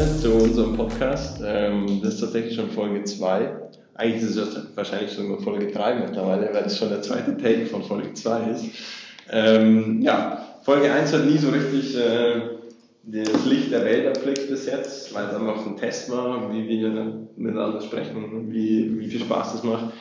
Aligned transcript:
eingeschaltet 0.00 0.20
zu 0.20 0.32
unserem 0.32 0.76
Podcast. 0.76 1.40
Ähm, 1.44 2.00
das 2.02 2.14
ist 2.14 2.20
tatsächlich 2.20 2.54
schon 2.54 2.70
Folge 2.70 3.04
2. 3.04 3.50
Eigentlich 3.94 4.22
ist 4.22 4.36
es 4.36 4.56
wahrscheinlich 4.74 5.12
schon 5.12 5.38
Folge 5.40 5.70
3 5.70 5.96
mittlerweile, 5.96 6.50
weil 6.52 6.64
es 6.64 6.78
schon 6.78 6.88
der 6.88 7.02
zweite 7.02 7.36
Take 7.36 7.66
von 7.66 7.82
Folge 7.82 8.14
2 8.14 8.40
ist. 8.50 8.64
Ähm, 9.30 10.00
ja, 10.00 10.44
Folge 10.62 10.90
1 10.90 11.12
hat 11.12 11.26
nie 11.26 11.38
so 11.38 11.50
richtig 11.50 11.96
äh, 11.96 12.40
das 13.02 13.46
Licht 13.46 13.72
der 13.72 13.84
Welt 13.84 14.16
erblickt 14.16 14.48
bis 14.48 14.66
jetzt, 14.66 15.14
weil 15.14 15.26
es 15.26 15.34
einfach 15.34 15.66
ein 15.66 15.76
Test 15.76 16.10
war, 16.10 16.52
wie 16.52 16.68
wir 16.68 16.88
miteinander 17.36 17.80
sprechen, 17.80 18.50
wie, 18.50 18.98
wie 18.98 19.06
viel 19.06 19.20
Spaß 19.20 19.52
das 19.52 19.64
macht. 19.64 19.92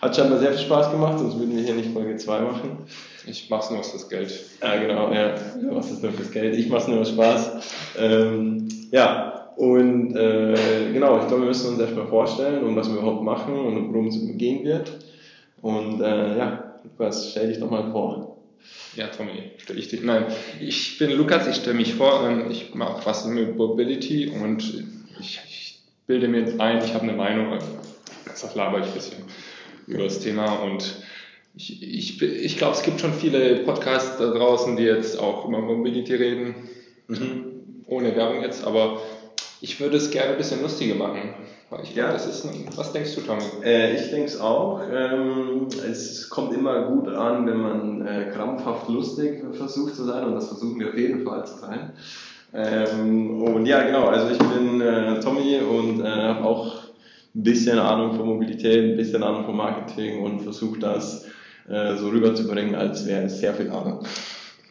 Hat 0.00 0.14
scheinbar 0.14 0.38
sehr 0.38 0.52
viel 0.52 0.66
Spaß 0.66 0.90
gemacht, 0.90 1.18
sonst 1.18 1.38
würden 1.38 1.56
wir 1.56 1.64
hier 1.64 1.74
nicht 1.74 1.92
Folge 1.92 2.16
2 2.16 2.40
machen. 2.40 2.78
Ich 3.26 3.48
mach's 3.48 3.70
nur 3.70 3.80
aus 3.80 3.92
das 3.92 4.08
Geld. 4.08 4.32
Ja, 4.62 4.76
genau, 4.76 5.12
ja. 5.12 5.34
Du 5.58 5.74
machst 5.74 5.90
es 5.90 6.02
nur 6.02 6.12
fürs 6.12 6.30
Geld, 6.30 6.54
ich 6.54 6.68
mach's 6.68 6.86
nur 6.86 7.00
aus 7.00 7.08
Spaß. 7.08 7.52
Ähm, 7.98 8.68
ja, 8.90 9.45
und 9.56 10.14
äh, 10.14 10.92
genau, 10.92 11.18
ich 11.20 11.28
glaube, 11.28 11.42
wir 11.42 11.48
müssen 11.48 11.72
uns 11.72 11.80
erstmal 11.80 12.06
vorstellen, 12.06 12.62
um 12.62 12.76
was 12.76 12.88
wir 12.88 12.98
überhaupt 12.98 13.22
machen 13.22 13.54
und 13.54 13.92
worum 13.92 14.08
es 14.08 14.18
gehen 14.36 14.64
wird. 14.64 14.92
Und 15.62 16.00
äh, 16.02 16.36
ja, 16.36 16.80
Lukas, 16.84 17.30
stell 17.30 17.48
dich 17.48 17.58
doch 17.58 17.70
mal 17.70 17.90
vor. 17.90 18.36
Ja, 18.94 19.08
Tommy, 19.08 19.52
stelle 19.56 19.78
ich 19.78 19.88
dich. 19.88 20.02
Nein, 20.02 20.26
ich 20.60 20.98
bin 20.98 21.10
Lukas, 21.12 21.46
ich 21.46 21.56
stelle 21.56 21.76
mich 21.76 21.94
vor, 21.94 22.28
ähm, 22.28 22.50
ich 22.50 22.74
mache 22.74 23.04
was 23.06 23.26
mit 23.26 23.56
Mobility 23.56 24.28
und 24.28 24.62
ich, 25.20 25.40
ich 25.48 25.80
bilde 26.06 26.28
mir 26.28 26.60
ein, 26.60 26.84
ich 26.84 26.92
habe 26.92 27.04
eine 27.04 27.14
Meinung, 27.14 27.58
das 28.26 28.54
laber 28.54 28.80
ich 28.80 28.86
ein 28.86 28.92
bisschen 28.92 29.18
über 29.86 30.04
das 30.04 30.20
Thema 30.20 30.56
und 30.56 30.96
ich, 31.56 31.82
ich, 31.82 32.22
ich 32.22 32.58
glaube, 32.58 32.74
es 32.74 32.82
gibt 32.82 33.00
schon 33.00 33.14
viele 33.14 33.56
Podcasts 33.60 34.18
da 34.18 34.30
draußen, 34.30 34.76
die 34.76 34.82
jetzt 34.82 35.18
auch 35.18 35.48
über 35.48 35.60
Mobility 35.60 36.14
reden, 36.14 36.54
mhm. 37.08 37.82
ohne 37.86 38.14
Werbung 38.14 38.42
jetzt, 38.42 38.64
aber 38.64 39.00
ich 39.60 39.80
würde 39.80 39.96
es 39.96 40.10
gerne 40.10 40.32
ein 40.32 40.38
bisschen 40.38 40.62
lustiger 40.62 40.94
machen. 40.94 41.34
Ich 41.82 41.96
ja. 41.96 42.12
das 42.12 42.26
ist, 42.26 42.48
was 42.76 42.92
denkst 42.92 43.14
du, 43.16 43.22
Tommy? 43.22 43.42
Äh, 43.64 43.96
ich 43.96 44.10
denke 44.10 44.26
es 44.26 44.40
auch. 44.40 44.82
Ähm, 44.88 45.66
es 45.90 46.28
kommt 46.30 46.54
immer 46.54 46.82
gut 46.82 47.08
an, 47.08 47.46
wenn 47.46 47.60
man 47.60 48.06
äh, 48.06 48.30
krampfhaft 48.32 48.88
lustig 48.88 49.42
versucht 49.52 49.96
zu 49.96 50.04
sein 50.04 50.24
und 50.24 50.34
das 50.34 50.46
versuchen 50.48 50.78
wir 50.78 50.88
auf 50.88 50.96
jeden 50.96 51.24
Fall 51.24 51.44
zu 51.44 51.58
sein. 51.58 51.92
Ähm, 52.54 53.42
und 53.42 53.66
ja, 53.66 53.82
genau, 53.82 54.06
also 54.06 54.30
ich 54.30 54.38
bin 54.38 54.80
äh, 54.80 55.18
Tommy 55.20 55.58
und 55.58 56.00
äh, 56.00 56.08
habe 56.08 56.44
auch 56.44 56.84
ein 57.34 57.42
bisschen 57.42 57.78
Ahnung 57.78 58.14
von 58.14 58.26
Mobilität, 58.26 58.92
ein 58.92 58.96
bisschen 58.96 59.22
Ahnung 59.22 59.44
von 59.44 59.56
Marketing 59.56 60.22
und 60.22 60.40
versuche 60.40 60.78
das 60.78 61.26
äh, 61.68 61.96
so 61.96 62.08
rüberzubringen, 62.08 62.76
als 62.76 63.06
wäre 63.06 63.24
es 63.24 63.40
sehr 63.40 63.54
viel 63.54 63.70
Ahnung. 63.70 64.04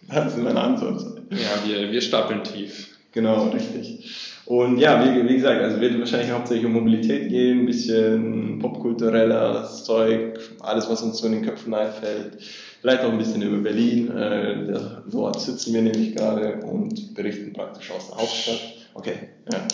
Das 0.07 0.35
ist 0.35 0.37
mein 0.37 0.55
Ansatz. 0.55 1.03
Ja, 1.31 1.67
wir, 1.67 1.91
wir 1.91 1.99
stapeln 1.99 2.43
tief. 2.43 2.94
Genau, 3.15 3.47
richtig. 3.47 4.11
Und 4.45 4.77
ja, 4.77 5.01
wie, 5.01 5.27
wie 5.27 5.35
gesagt, 5.35 5.61
also 5.61 5.79
wird 5.79 5.97
wahrscheinlich 5.97 6.31
hauptsächlich 6.31 6.65
um 6.65 6.73
Mobilität 6.73 7.29
gehen, 7.29 7.61
ein 7.61 7.65
bisschen 7.65 8.59
popkultureller 8.59 9.63
Zeug, 9.63 10.37
alles, 10.59 10.89
was 10.89 11.01
uns 11.01 11.19
so 11.19 11.27
in 11.27 11.31
den 11.31 11.45
Köpfen 11.45 11.73
einfällt. 11.73 12.37
Vielleicht 12.81 13.03
auch 13.03 13.11
ein 13.11 13.17
bisschen 13.17 13.41
über 13.41 13.57
Berlin. 13.57 14.11
Äh, 14.11 14.73
dort 15.09 15.39
sitzen 15.39 15.73
wir 15.73 15.81
nämlich 15.81 16.13
gerade 16.13 16.57
und 16.65 17.15
berichten 17.15 17.53
praktisch 17.53 17.89
aus 17.89 18.09
der 18.09 18.17
Hauptstadt. 18.17 18.59
Okay, 18.93 19.13
ja, 19.51 19.65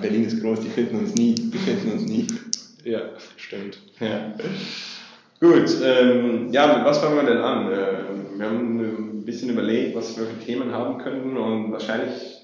Berlin 0.00 0.24
ist 0.24 0.40
groß, 0.40 0.60
die 0.60 0.68
finden 0.68 1.00
uns 1.00 1.14
nie, 1.14 1.34
die 1.34 1.58
finden 1.58 1.92
uns 1.92 2.02
nie. 2.06 2.26
Ja, 2.84 3.00
stimmt. 3.36 3.78
Ja. 4.00 4.34
Gut, 5.40 5.70
ähm, 5.84 6.48
ja, 6.52 6.84
was 6.86 6.98
fangen 6.98 7.16
wir 7.16 7.34
denn 7.34 7.38
an? 7.38 7.70
Äh, 7.70 8.38
wir 8.38 8.46
haben 8.46 8.80
ein 8.80 9.24
bisschen 9.26 9.50
überlegt, 9.50 9.94
was 9.94 10.18
wir 10.18 10.24
für 10.24 10.44
Themen 10.44 10.72
haben 10.72 10.98
könnten 10.98 11.36
und 11.36 11.70
wahrscheinlich 11.70 12.37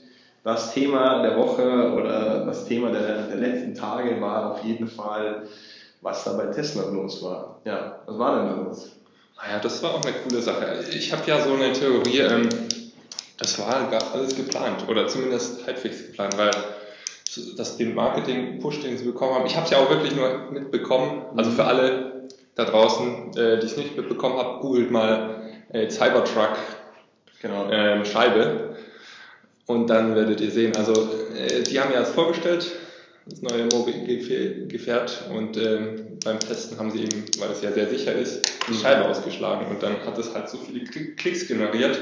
das 0.45 0.75
Thema 0.75 1.23
der 1.23 1.37
Woche 1.39 1.93
oder 1.95 2.45
das 2.45 2.67
Thema 2.67 2.91
der, 2.91 3.23
der 3.23 3.37
letzten 3.37 3.75
Tage 3.75 4.21
war 4.21 4.53
auf 4.53 4.63
jeden 4.63 4.87
Fall, 4.87 5.49
was 6.03 6.25
da 6.25 6.35
bei 6.35 6.47
Tesla 6.47 6.85
los 6.91 7.23
war. 7.23 7.61
Ja, 7.65 8.03
was 8.07 8.19
war 8.19 8.37
denn 8.37 8.47
da 8.49 8.63
los? 8.63 8.93
Naja, 9.37 9.57
ah 9.57 9.61
das 9.61 9.83
war 9.83 9.95
auch 9.95 10.05
eine 10.05 10.13
coole 10.13 10.43
Sache. 10.43 10.85
Ich 10.91 11.13
habe 11.13 11.23
ja 11.27 11.41
so 11.41 11.55
eine 11.55 11.73
Theorie, 11.73 12.19
ähm, 12.19 12.49
das 13.39 13.59
war 13.59 13.91
alles 14.13 14.37
geplant 14.37 14.87
oder 14.89 15.09
zumindest 15.09 15.67
halbwegs 15.67 16.07
geplant, 16.07 16.37
weil 16.37 16.51
das 17.57 17.79
den 17.79 17.95
Marketing-Push, 17.95 18.83
den 18.83 18.97
sie 18.97 19.07
bekommen 19.07 19.35
haben, 19.35 19.47
ich 19.47 19.57
habe 19.57 19.65
es 19.65 19.73
ja 19.73 19.79
auch 19.79 19.91
wirklich 19.91 20.15
nur 20.15 20.51
mitbekommen, 20.53 21.25
also 21.37 21.51
für 21.51 21.65
alle 21.65 22.29
da 22.55 22.65
draußen, 22.65 23.37
äh, 23.37 23.59
die 23.59 23.67
es 23.67 23.77
nicht 23.77 23.97
mitbekommen 23.97 24.39
haben, 24.39 24.61
googelt 24.61 24.91
mal 24.91 25.41
äh, 25.71 25.89
Cybertruck 25.91 26.57
genau. 27.41 27.69
ähm, 27.71 28.05
Scheibe 28.05 28.77
und 29.67 29.89
dann 29.89 30.15
werdet 30.15 30.41
ihr 30.41 30.51
sehen, 30.51 30.77
also 30.77 30.93
äh, 31.35 31.63
die 31.63 31.81
haben 31.81 31.93
ja 31.93 32.01
das 32.01 32.11
vorgestellt, 32.11 32.71
das 33.27 33.41
neue 33.41 33.65
Mobil-Gefährt 33.67 35.31
und 35.35 35.57
ähm, 35.57 36.19
beim 36.25 36.39
Testen 36.39 36.79
haben 36.79 36.91
sie 36.91 37.05
eben, 37.05 37.25
weil 37.39 37.51
es 37.51 37.63
ja 37.63 37.73
sehr 37.73 37.89
sicher 37.89 38.13
ist, 38.13 38.43
die 38.69 38.73
mhm. 38.73 38.77
Scheibe 38.77 39.09
ausgeschlagen 39.09 39.67
und 39.69 39.83
dann 39.83 40.05
hat 40.05 40.19
es 40.19 40.35
halt 40.35 40.49
so 40.49 40.59
viele 40.59 40.85
Klicks 40.85 41.49
generiert, 41.49 41.99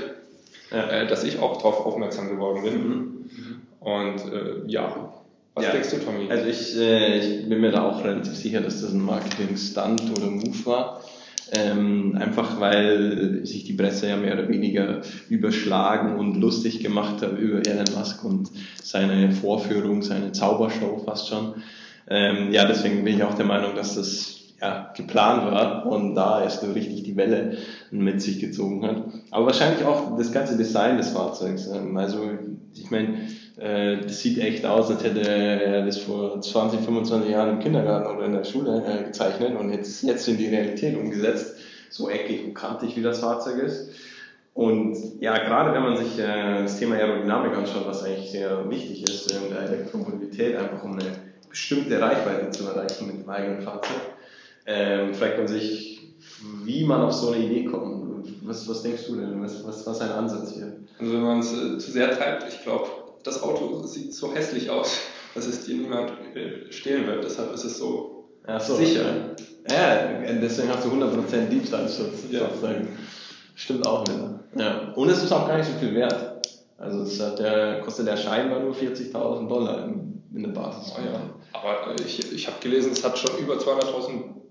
ja. 0.71 0.89
äh, 0.89 1.06
dass 1.06 1.25
ich 1.25 1.39
auch 1.39 1.59
darauf 1.59 1.87
aufmerksam 1.87 2.28
geworden 2.28 2.62
bin. 2.62 2.75
Mhm. 2.75 3.62
Und 3.81 4.33
äh, 4.33 4.69
ja, 4.69 5.12
was 5.55 5.65
ja. 5.65 5.72
denkst 5.72 5.91
du, 5.91 5.99
Tommy? 5.99 6.31
Also 6.31 6.47
ich, 6.47 6.77
äh, 6.77 7.19
ich 7.19 7.49
bin 7.49 7.61
mir 7.61 7.72
da 7.72 7.89
auch 7.89 8.03
relativ 8.03 8.34
sicher, 8.34 8.61
dass 8.61 8.81
das 8.81 8.93
ein 8.93 9.01
Marketing-Stunt 9.01 10.11
oder 10.17 10.27
Move 10.31 10.67
war. 10.67 11.03
Ähm, 11.55 12.17
einfach 12.19 12.61
weil 12.61 13.45
sich 13.45 13.65
die 13.65 13.75
Presse 13.75 14.09
ja 14.09 14.17
mehr 14.17 14.33
oder 14.33 14.49
weniger 14.49 15.03
überschlagen 15.29 16.17
und 16.17 16.41
lustig 16.41 16.81
gemacht 16.81 17.21
hat 17.21 17.39
über 17.39 17.59
Elon 17.67 17.95
Musk 17.95 18.25
und 18.25 18.51
seine 18.83 19.31
Vorführung, 19.33 20.01
seine 20.01 20.33
Zaubershow 20.33 21.03
fast 21.05 21.29
schon. 21.29 21.57
Ähm, 22.09 22.53
ja, 22.53 22.65
deswegen 22.65 23.05
bin 23.05 23.17
ich 23.17 23.23
auch 23.23 23.35
der 23.35 23.45
Meinung, 23.45 23.75
dass 23.75 23.97
das 23.97 24.43
ja, 24.63 24.93
geplant 24.97 25.45
war 25.45 25.87
und 25.87 26.15
da 26.15 26.43
erst 26.43 26.63
so 26.63 26.73
richtig 26.73 27.03
die 27.03 27.17
Welle 27.17 27.59
mit 27.91 28.23
sich 28.23 28.39
gezogen 28.39 28.87
hat. 28.87 29.05
Aber 29.31 29.47
wahrscheinlich 29.47 29.84
auch 29.84 30.17
das 30.17 30.33
ganze 30.33 30.57
Design 30.57 30.97
des 30.97 31.11
Fahrzeugs. 31.11 31.67
Ähm, 31.67 31.97
also 31.97 32.31
ich 32.75 32.91
meine, 32.91 33.27
äh, 33.59 33.99
das 33.99 34.21
sieht 34.21 34.39
echt 34.39 34.65
aus, 34.65 34.91
als 34.91 35.05
hätte 35.05 35.21
er 35.21 35.85
das 35.85 35.99
vor 35.99 36.41
20, 36.41 36.81
25 36.81 37.31
Jahren 37.31 37.51
im 37.51 37.59
Kindergarten 37.59 38.17
oder 38.17 38.27
in 38.27 38.33
der 38.33 38.45
Schule 38.45 38.83
äh, 38.87 39.05
gezeichnet 39.05 39.59
und 39.59 39.71
jetzt, 39.71 40.03
jetzt 40.03 40.27
in 40.29 40.39
die 40.39 40.49
Realität 40.49 40.97
umgesetzt, 40.97 41.57
so 41.91 42.09
eckig 42.09 42.45
und 42.45 42.55
kantig 42.55 42.97
wie 42.97 43.03
das 43.03 43.21
Fahrzeug 43.21 43.63
ist. 43.63 43.91
Und 44.55 45.21
ja, 45.21 45.39
gerade 45.39 45.73
wenn 45.73 45.83
man 45.83 45.97
sich 45.97 46.19
äh, 46.19 46.63
das 46.63 46.79
Thema 46.79 46.97
Aerodynamik 46.97 47.57
anschaut, 47.57 47.87
was 47.87 48.05
eigentlich 48.05 48.31
sehr 48.31 48.69
wichtig 48.69 49.03
ist 49.03 49.31
in 49.33 49.51
der 49.51 49.63
Elektromobilität, 49.63 50.57
einfach 50.57 50.83
um 50.84 50.93
eine 50.93 51.11
bestimmte 51.49 52.01
Reichweite 52.01 52.51
zu 52.51 52.67
erreichen 52.67 53.07
mit 53.07 53.23
dem 53.23 53.29
eigenen 53.29 53.63
Fahrzeug, 53.63 54.01
ähm, 54.67 55.15
fragt 55.15 55.39
man 55.39 55.49
sich, 55.49 56.15
wie 56.65 56.84
man 56.84 57.03
auf 57.03 57.13
so 57.13 57.33
eine 57.33 57.45
Idee 57.45 57.65
kommt. 57.65 58.03
Was, 58.43 58.69
was 58.69 58.83
denkst 58.83 59.07
du 59.07 59.17
denn? 59.17 59.43
Was, 59.43 59.67
was, 59.67 59.87
was 59.87 59.97
ist 59.97 60.03
ein 60.03 60.13
Ansatz 60.13 60.53
hier? 60.53 60.77
Also 60.99 61.13
wenn 61.13 61.23
man 61.23 61.41
es 61.41 61.53
äh, 61.53 61.79
zu 61.79 61.91
sehr 61.91 62.11
treibt, 62.11 62.45
ich 62.49 62.63
glaube, 62.63 62.87
das 63.25 63.43
Auto 63.43 63.83
sieht 63.84 64.15
so 64.15 64.33
hässlich 64.34 64.71
aus, 64.71 64.99
dass 65.34 65.47
es 65.47 65.65
dir 65.65 65.77
niemand 65.77 66.12
äh, 66.34 66.71
stehlen 66.71 67.06
wird. 67.06 67.25
Deshalb 67.25 67.53
ist 67.55 67.65
es 67.65 67.78
so, 67.78 68.28
so 68.59 68.75
sicher. 68.77 69.34
Ja, 69.71 70.22
deswegen 70.41 70.69
hast 70.71 70.84
du 70.84 70.91
100% 70.91 71.49
Diebstahlschutz 71.49 72.25
ja. 72.31 72.41
sozusagen. 72.49 72.88
Stimmt 73.55 73.87
auch 73.87 74.06
wieder. 74.06 74.41
Ja. 74.56 74.93
Und 74.94 75.09
es 75.09 75.22
ist 75.22 75.33
auch 75.33 75.47
gar 75.47 75.59
nicht 75.59 75.71
so 75.71 75.78
viel 75.78 75.94
wert. 75.94 76.47
Also 76.78 77.03
es 77.03 77.21
hat 77.21 77.38
der, 77.38 77.81
kostet 77.81 78.09
der 78.09 78.16
scheinbar 78.16 78.60
nur 78.60 78.75
40.000 78.75 79.49
Dollar 79.49 79.84
in, 79.84 80.22
in 80.34 80.43
der 80.43 80.50
Basis. 80.50 80.93
Oh 80.97 81.00
ja. 81.00 81.21
Aber 81.53 81.94
ich, 82.04 82.33
ich 82.33 82.47
habe 82.49 82.56
gelesen, 82.60 82.93
es 82.93 83.04
hat 83.04 83.16
schon 83.16 83.39
über 83.39 83.54
200.000 83.54 84.41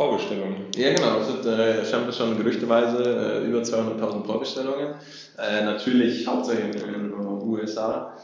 Vorbestellungen. 0.00 0.64
Ja, 0.76 0.94
genau. 0.94 1.18
Es 1.20 1.26
sind 1.26 1.44
äh, 1.44 1.84
scheinbar 1.84 2.10
schon 2.14 2.34
gerüchteweise 2.38 3.42
äh, 3.42 3.46
über 3.46 3.58
200.000 3.58 4.24
Vorbestellungen. 4.24 4.94
Äh, 5.36 5.62
natürlich 5.62 6.26
hauptsächlich 6.26 6.82
in 6.82 6.92
den 6.94 7.12
USA. 7.12 8.16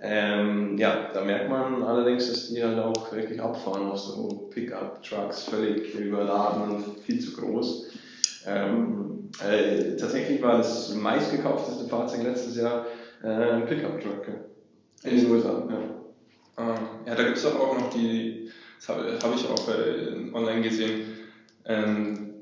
Ähm, 0.00 0.78
ja, 0.78 1.10
da 1.12 1.22
merkt 1.22 1.50
man 1.50 1.82
allerdings, 1.82 2.28
dass 2.28 2.48
die 2.48 2.64
halt 2.64 2.78
auch 2.78 3.12
wirklich 3.12 3.38
abfahren 3.42 3.90
auf 3.90 3.98
so 3.98 4.48
Pickup-Trucks, 4.54 5.42
völlig 5.50 5.94
überladen 5.96 6.62
und 6.62 7.00
viel 7.00 7.20
zu 7.20 7.36
groß. 7.36 7.90
Ähm, 8.46 9.28
äh, 9.46 9.96
tatsächlich 9.96 10.40
war 10.40 10.56
das 10.56 10.94
meistgekaufteste 10.94 11.90
Fahrzeug 11.90 12.22
letztes 12.22 12.56
Jahr 12.56 12.86
äh, 13.22 13.26
ein 13.28 13.66
Pickup-Truck 13.66 14.28
in 15.04 15.14
den 15.14 15.30
USA. 15.30 15.62
Ja, 15.68 16.64
ah, 16.64 16.74
ja 17.04 17.14
da 17.14 17.22
gibt 17.22 17.36
es 17.36 17.44
auch 17.44 17.78
noch 17.78 17.90
die, 17.90 18.48
das 18.78 18.88
habe 18.88 19.18
hab 19.22 19.34
ich 19.34 19.46
auch 19.46 19.68
äh, 19.68 20.32
online 20.32 20.62
gesehen, 20.62 21.17
ähm, 21.68 22.34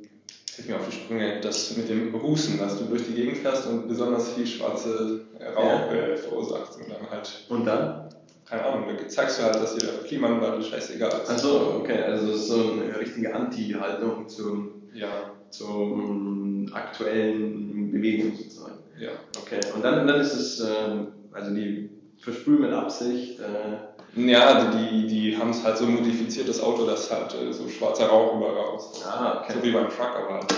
hilf 0.55 0.69
mir 0.69 0.76
auf 0.76 0.88
die 0.88 0.96
Sprünge, 0.96 1.40
das 1.40 1.76
mit 1.76 1.88
dem 1.88 2.14
Rußen, 2.14 2.58
dass 2.58 2.78
du 2.78 2.84
durch 2.84 3.06
die 3.06 3.14
Gegend 3.14 3.38
fährst 3.38 3.67
und 3.67 3.88
besonders 3.88 4.32
viel 4.32 4.46
schwarze 4.46 5.26
Rauch 5.55 5.93
ja. 5.93 5.93
äh, 5.93 6.17
verursachst. 6.17 6.78
Und 6.81 6.90
dann 6.90 7.11
halt. 7.11 7.44
Und 7.49 7.64
dann? 7.67 8.08
Keine 8.46 8.64
Ahnung, 8.64 8.84
da 8.96 9.08
zeigst 9.08 9.40
du 9.40 9.43
halt, 9.43 9.56
dass 9.56 9.75
dir 9.75 9.87
der 9.87 10.05
Klimawandel 10.05 10.62
scheißegal 10.62 11.23
ist. 11.23 11.31
Achso, 11.31 11.78
okay, 11.81 12.00
also 12.00 12.28
das 12.28 12.37
ist 12.37 12.49
so 12.49 12.73
eine 12.73 12.99
richtige 12.99 13.34
Anti-Haltung 13.34 14.28
zum, 14.28 14.82
ja. 14.94 15.32
zum 15.50 16.70
aktuellen 16.73 17.90
Bewegung 17.90 18.37
sozusagen. 18.37 18.78
Ja. 19.00 19.11
Okay, 19.43 19.58
und 19.75 19.84
dann, 19.84 20.06
dann 20.06 20.20
ist 20.20 20.32
es, 20.32 20.61
ähm, 20.61 21.08
also 21.32 21.52
die 21.52 21.90
versprühen 22.19 22.61
mit 22.61 22.70
Absicht. 22.70 23.40
Äh, 23.40 23.96
ja, 24.14 24.70
die, 24.70 25.06
die 25.06 25.37
haben 25.37 25.50
es 25.50 25.62
halt 25.64 25.79
so 25.79 25.87
modifiziert, 25.87 26.49
das 26.49 26.62
Auto, 26.62 26.87
dass 26.87 27.11
halt 27.11 27.35
äh, 27.35 27.53
so 27.53 27.69
schwarzer 27.69 28.06
Rauch 28.06 28.37
überall 28.37 28.55
raus. 28.55 29.05
Ah, 29.06 29.43
okay. 29.43 29.55
So 29.55 29.62
wie 29.62 29.73
beim 29.73 29.88
Truck, 29.88 30.17
aber 30.17 30.35
halt 30.35 30.53
so, 30.53 30.56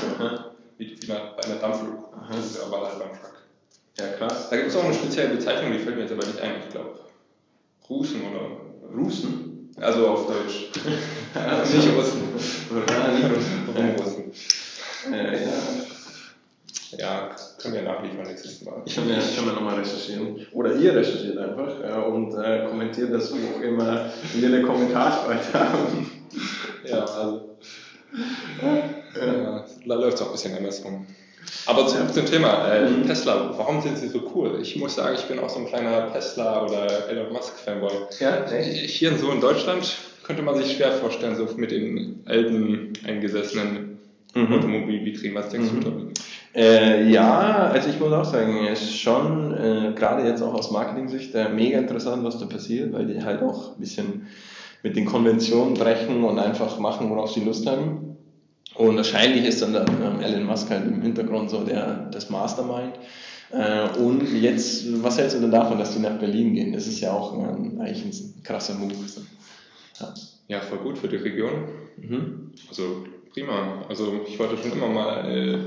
wie, 0.79 0.97
wie 1.01 1.07
bei 1.07 1.45
einer 1.45 1.57
Dampflok. 1.57 2.13
Aber 2.13 2.87
halt 2.87 2.99
beim 2.99 3.11
Truck. 3.11 3.43
Ja, 3.99 4.07
krass. 4.19 4.49
Da 4.51 4.57
gibt 4.57 4.69
es 4.69 4.77
auch 4.77 4.85
eine 4.85 4.95
spezielle 4.95 5.35
Bezeichnung, 5.35 5.73
die 5.73 5.79
fällt 5.79 5.97
mir 5.97 6.03
jetzt 6.03 6.13
aber 6.13 6.25
nicht 6.25 6.41
ein, 6.41 6.53
ich 6.65 6.71
glaube. 6.71 7.01
Russen 7.89 8.21
oder. 8.23 8.97
Russen? 8.97 9.75
Also 9.81 10.09
auf 10.09 10.27
Deutsch. 10.27 10.71
nicht 10.75 11.97
Russen. 11.97 12.23
Ja, 12.87 13.09
nicht 13.09 14.01
Russen. 14.01 14.33
Äh, 15.13 15.45
ja. 15.45 15.51
Ja, 16.97 17.31
können 17.61 17.75
wir 17.75 17.83
nachliefern 17.83 18.27
nächstes 18.27 18.63
Mal. 18.63 18.83
Ich 18.87 18.95
kann 18.95 19.09
ja, 19.09 19.19
ich 19.19 19.37
kann 19.37 19.47
ja 19.47 19.53
nochmal 19.53 19.77
recherchieren. 19.77 20.47
Oder 20.53 20.75
ihr 20.75 20.95
recherchiert 20.95 21.37
einfach 21.37 21.81
äh, 21.83 22.07
und 22.09 22.35
äh, 22.35 22.67
kommentiert 22.69 23.13
das 23.13 23.33
auch 23.33 23.63
immer 23.63 24.11
in 24.35 24.41
den 24.41 24.67
Kommentarspalte 24.67 25.53
haben. 25.53 26.11
Ja, 26.85 27.05
also. 27.05 27.59
Ja, 29.15 29.65
da 29.87 29.95
läuft 29.95 30.17
es 30.17 30.23
auch 30.23 30.27
ein 30.27 30.33
bisschen 30.33 30.57
andersrum. 30.57 31.07
Aber 31.67 31.87
zurück 31.87 32.13
zum 32.13 32.27
Thema. 32.27 32.69
Äh, 32.69 32.89
mhm. 32.89 33.07
Tesla, 33.07 33.53
warum 33.57 33.81
sind 33.83 33.99
sie 33.99 34.09
so 34.09 34.23
cool? 34.35 34.59
Ich 34.63 34.77
muss 34.77 34.95
sagen, 34.95 35.17
ich 35.19 35.25
bin 35.25 35.39
auch 35.39 35.49
so 35.49 35.59
ein 35.59 35.67
kleiner 35.67 36.13
Tesla 36.13 36.65
oder 36.65 37.09
Elon 37.09 37.33
Musk 37.33 37.59
Fanboy. 37.59 37.93
Ja, 38.21 38.47
Hier 38.51 39.17
so 39.17 39.31
in 39.31 39.41
Deutschland 39.41 39.97
könnte 40.23 40.43
man 40.43 40.57
sich 40.57 40.77
schwer 40.77 40.93
vorstellen, 40.93 41.37
so 41.37 41.49
mit 41.57 41.71
den 41.71 42.23
alten 42.27 42.93
eingesessenen 43.05 43.99
mhm. 44.35 44.53
Automobilbetrieben. 44.53 45.37
Was 45.37 45.51
denkst 45.51 45.73
mhm. 45.73 45.81
du 45.81 45.91
darüber? 45.91 46.13
Äh, 46.55 47.11
ja, 47.11 47.69
also 47.69 47.91
ich 47.91 48.01
muss 48.01 48.13
auch 48.13 48.25
sagen, 48.25 48.67
es 48.67 48.83
ist 48.83 48.99
schon, 48.99 49.53
äh, 49.53 49.93
gerade 49.95 50.27
jetzt 50.27 50.43
auch 50.43 50.55
aus 50.55 50.71
Marketing-Sicht, 50.71 51.35
äh, 51.35 51.49
mega 51.51 51.79
interessant, 51.79 52.25
was 52.25 52.39
da 52.39 52.47
passiert, 52.47 52.93
weil 52.93 53.07
die 53.07 53.23
halt 53.23 53.43
auch 53.43 53.75
ein 53.75 53.81
bisschen 53.81 54.27
mit 54.83 54.97
den 54.97 55.05
Konventionen 55.05 55.75
brechen 55.75 56.25
und 56.25 56.39
einfach 56.39 56.79
machen, 56.79 57.11
worauf 57.11 57.33
sie 57.33 57.45
Lust 57.45 57.67
haben. 57.67 58.17
Und 58.75 58.97
wahrscheinlich 58.97 59.45
ist 59.45 59.61
dann 59.61 59.73
der 59.73 59.87
ähm, 59.89 60.21
Elon 60.21 60.45
Musk 60.45 60.71
halt 60.71 60.87
im 60.87 61.03
Hintergrund 61.03 61.51
so 61.51 61.65
der, 61.65 62.09
das 62.13 62.31
Mastermind. 62.31 62.95
Äh, 63.51 63.99
und 63.99 64.23
jetzt, 64.41 65.03
was 65.03 65.19
hältst 65.19 65.37
du 65.37 65.41
denn 65.41 65.51
davon, 65.51 65.79
dass 65.79 65.95
die 65.95 66.01
nach 66.01 66.19
Berlin 66.19 66.55
gehen? 66.55 66.73
Das 66.73 66.87
ist 66.87 67.01
ja 67.01 67.13
auch 67.13 67.33
ein, 67.33 67.81
eigentlich 67.81 68.05
ein 68.05 68.43
krasser 68.45 68.75
Move. 68.75 68.95
Ja. 70.01 70.15
ja, 70.49 70.61
voll 70.61 70.79
gut 70.79 70.99
für 70.99 71.09
die 71.09 71.17
Region. 71.17 71.53
Mhm. 71.97 72.53
Also 72.69 73.05
prima. 73.33 73.85
Also 73.89 74.21
ich 74.29 74.39
wollte 74.39 74.57
schon 74.59 74.73
immer 74.73 74.89
mal 74.89 75.29
äh, 75.29 75.59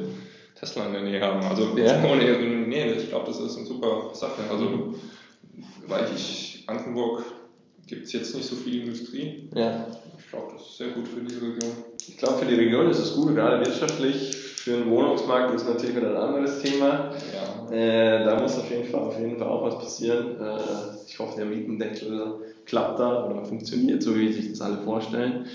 Tesla 0.62 0.86
in 0.86 0.94
der 0.94 1.02
Nähe 1.02 1.22
haben. 1.22 1.44
Also 1.44 1.76
ja. 1.76 2.02
ohne 2.12 2.24
nee, 2.68 2.94
ich 2.94 3.10
glaube, 3.10 3.26
das 3.28 3.40
ist 3.40 3.58
eine 3.58 3.66
super 3.66 4.12
Sache. 4.14 4.44
Also 4.50 4.66
mhm. 4.66 4.96
weil 5.88 6.06
ich 6.16 6.64
Brandenburg 6.68 7.26
gibt 7.88 8.06
es 8.06 8.14
jetzt 8.14 8.36
nicht 8.36 8.48
so 8.48 8.56
viel 8.56 8.84
Industrie. 8.84 9.50
Ja. 9.56 9.88
Ich 10.18 10.30
glaube, 10.30 10.54
das 10.54 10.68
ist 10.68 10.78
sehr 10.78 10.90
gut 10.90 11.08
für 11.08 11.20
diese 11.22 11.42
Region. 11.42 11.72
Ich 12.08 12.18
glaube, 12.18 12.38
für 12.38 12.46
die 12.46 12.56
Region 12.56 12.90
ist 12.90 13.00
es 13.00 13.16
gut, 13.16 13.36
gerade 13.36 13.66
wirtschaftlich. 13.66 14.36
Für 14.36 14.78
den 14.78 14.90
Wohnungsmarkt 14.92 15.56
ist 15.56 15.68
natürlich 15.68 15.96
wieder 15.96 16.12
ein 16.12 16.16
anderes 16.16 16.62
Thema. 16.62 17.12
Ja. 17.34 17.76
Äh, 17.76 18.24
da 18.24 18.40
muss 18.40 18.58
auf 18.58 18.70
jeden, 18.70 18.88
Fall, 18.88 19.02
auf 19.02 19.20
jeden 19.20 19.38
Fall 19.38 19.48
auch 19.48 19.64
was 19.64 19.80
passieren. 19.80 20.40
Äh, 20.40 20.60
ich 21.08 21.18
hoffe, 21.18 21.38
der 21.38 21.46
Mietendeckel 21.48 22.36
klappt 22.66 23.00
da 23.00 23.26
oder 23.26 23.44
funktioniert, 23.44 24.04
so 24.04 24.16
wie 24.16 24.32
sich 24.32 24.52
das 24.52 24.62
alle 24.62 24.78
vorstellen. 24.78 25.48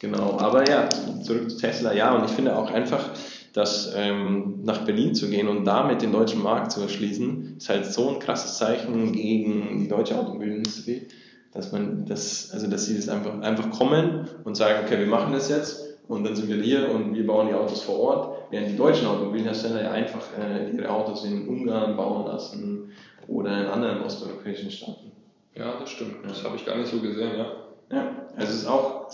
Genau, 0.00 0.38
aber 0.38 0.68
ja, 0.68 0.88
zurück 1.22 1.50
zu 1.50 1.56
Tesla, 1.56 1.92
ja, 1.92 2.14
und 2.14 2.24
ich 2.24 2.30
finde 2.30 2.56
auch 2.56 2.70
einfach, 2.70 3.10
dass 3.58 3.92
ähm, 3.96 4.60
nach 4.62 4.84
Berlin 4.84 5.14
zu 5.14 5.28
gehen 5.28 5.48
und 5.48 5.64
damit 5.64 6.02
den 6.02 6.12
deutschen 6.12 6.42
Markt 6.42 6.72
zu 6.72 6.80
erschließen, 6.80 7.56
ist 7.58 7.68
halt 7.68 7.86
so 7.86 8.08
ein 8.08 8.18
krasses 8.18 8.56
Zeichen 8.56 9.12
gegen 9.12 9.80
die 9.80 9.88
deutsche 9.88 10.18
Automobilindustrie 10.18 11.08
dass 11.52 11.72
man 11.72 12.06
das, 12.06 12.50
also 12.52 12.68
dass 12.68 12.86
sie 12.86 12.96
das 12.96 13.08
einfach, 13.08 13.40
einfach 13.40 13.70
kommen 13.70 14.28
und 14.44 14.56
sagen, 14.56 14.84
okay, 14.84 14.98
wir 14.98 15.06
machen 15.06 15.32
das 15.32 15.48
jetzt 15.48 15.98
und 16.06 16.24
dann 16.24 16.36
sind 16.36 16.48
wir 16.48 16.62
hier 16.62 16.90
und 16.90 17.14
wir 17.14 17.26
bauen 17.26 17.48
die 17.48 17.54
Autos 17.54 17.82
vor 17.82 17.98
Ort, 17.98 18.38
während 18.50 18.70
die 18.70 18.76
deutschen 18.76 19.08
Automobilhersteller 19.08 19.82
ja 19.82 19.90
einfach 19.90 20.22
äh, 20.38 20.70
ihre 20.70 20.88
Autos 20.88 21.24
in 21.24 21.48
Ungarn 21.48 21.96
bauen 21.96 22.26
lassen 22.26 22.92
oder 23.26 23.60
in 23.60 23.66
anderen 23.66 24.02
osteuropäischen 24.02 24.70
Staaten. 24.70 25.12
Ja, 25.54 25.78
das 25.80 25.90
stimmt. 25.90 26.16
Das 26.24 26.44
habe 26.44 26.56
ich 26.56 26.64
gar 26.64 26.76
nicht 26.76 26.90
so 26.90 27.00
gesehen, 27.00 27.36
ja. 27.36 27.46
Ja, 27.90 28.28
also 28.36 28.52
es 28.52 28.54
ist 28.60 28.66
auch 28.66 29.08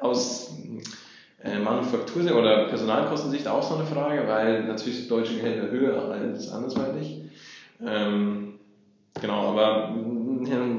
aus 0.00 0.56
äh, 1.44 1.58
Manufaktur- 1.58 2.36
oder 2.36 2.68
Personalkostensicht 2.68 3.48
auch 3.48 3.62
so 3.62 3.76
eine 3.76 3.86
Frage, 3.86 4.26
weil 4.28 4.64
natürlich 4.64 4.98
sind 5.00 5.10
deutsche 5.10 5.34
Gehälter 5.34 5.70
höher 5.70 6.10
als 6.10 6.50
andersweitig. 6.50 7.22
Ähm, 7.84 8.54
genau, 9.20 9.48
aber 9.50 9.94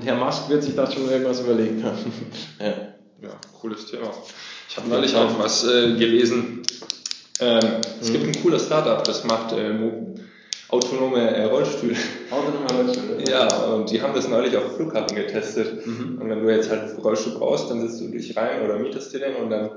Herr 0.04 0.15
Musk 0.15 0.50
wird 0.50 0.63
sich 0.63 0.75
da 0.75 0.89
schon 0.89 1.10
irgendwas 1.10 1.42
überlegt 1.42 1.83
haben. 1.83 1.98
ja. 2.60 2.68
ja, 3.21 3.30
cooles 3.60 3.86
Thema. 3.88 4.12
Ich 4.69 4.77
habe 4.77 4.89
neulich 4.89 5.15
auch 5.15 5.38
was 5.39 5.65
äh, 5.65 5.95
gelesen. 5.95 6.63
Ähm, 7.39 7.60
mhm. 7.60 7.81
Es 8.01 8.12
gibt 8.12 8.25
ein 8.25 8.42
cooles 8.42 8.65
Startup, 8.65 9.04
das 9.04 9.24
macht 9.24 9.54
äh, 9.54 9.74
autonome 10.69 11.19
äh, 11.19 11.44
Rollstühle. 11.45 11.95
Autonome 12.31 12.65
Rollstühle? 12.74 13.30
Ja, 13.30 13.48
und 13.65 13.92
die 13.92 14.01
haben 14.01 14.13
das 14.13 14.27
neulich 14.27 14.56
auf 14.57 14.75
Flughafen 14.75 15.15
getestet. 15.15 15.86
Mhm. 15.86 16.19
Und 16.21 16.30
wenn 16.30 16.42
du 16.42 16.50
jetzt 16.50 16.69
halt 16.69 16.83
einen 16.83 17.00
Rollstuhl 17.00 17.33
brauchst, 17.33 17.69
dann 17.69 17.81
setzt 17.81 18.01
du 18.01 18.07
dich 18.07 18.36
rein 18.36 18.63
oder 18.63 18.80
mietest 18.80 19.13
dir 19.13 19.19
den 19.19 19.36
und 19.36 19.50
dann, 19.50 19.69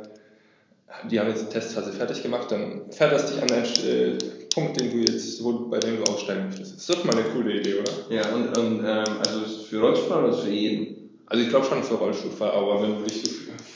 die 1.11 1.21
haben 1.21 1.29
jetzt 1.29 1.43
die 1.43 1.53
Testphase 1.53 1.93
fertig 1.93 2.23
gemacht, 2.23 2.51
dann 2.51 2.91
fährt 2.91 3.13
das 3.13 3.33
dich 3.33 3.43
an 3.43 3.51
einen 3.51 3.65
äh, 3.65 4.19
Punkt, 4.55 4.81
den 4.81 4.91
du 4.91 4.99
jetzt, 4.99 5.43
wo, 5.43 5.69
bei 5.69 5.79
dem 5.79 6.03
du 6.03 6.13
aussteigen 6.13 6.47
möchtest. 6.47 6.75
Das 6.75 6.89
ist 6.89 6.91
doch 6.91 7.05
mal 7.05 7.15
eine 7.15 7.29
coole 7.31 7.61
Idee, 7.61 7.75
oder? 7.81 7.93
Ja, 8.15 8.33
und, 8.33 8.57
und 8.57 8.81
ähm, 8.81 9.19
also 9.19 9.41
für 9.69 9.81
Rollstuhlfahrer 9.81 10.29
oder 10.29 10.39
für 10.39 10.51
jeden? 10.51 11.21
Also 11.27 11.43
ich 11.43 11.51
glaube 11.51 11.67
schon 11.67 11.83
für 11.83 11.95
Rollstuhlfahrer, 11.95 12.55
aber 12.55 12.83
wenn 12.83 12.99
du, 12.99 13.05
dich, 13.05 13.23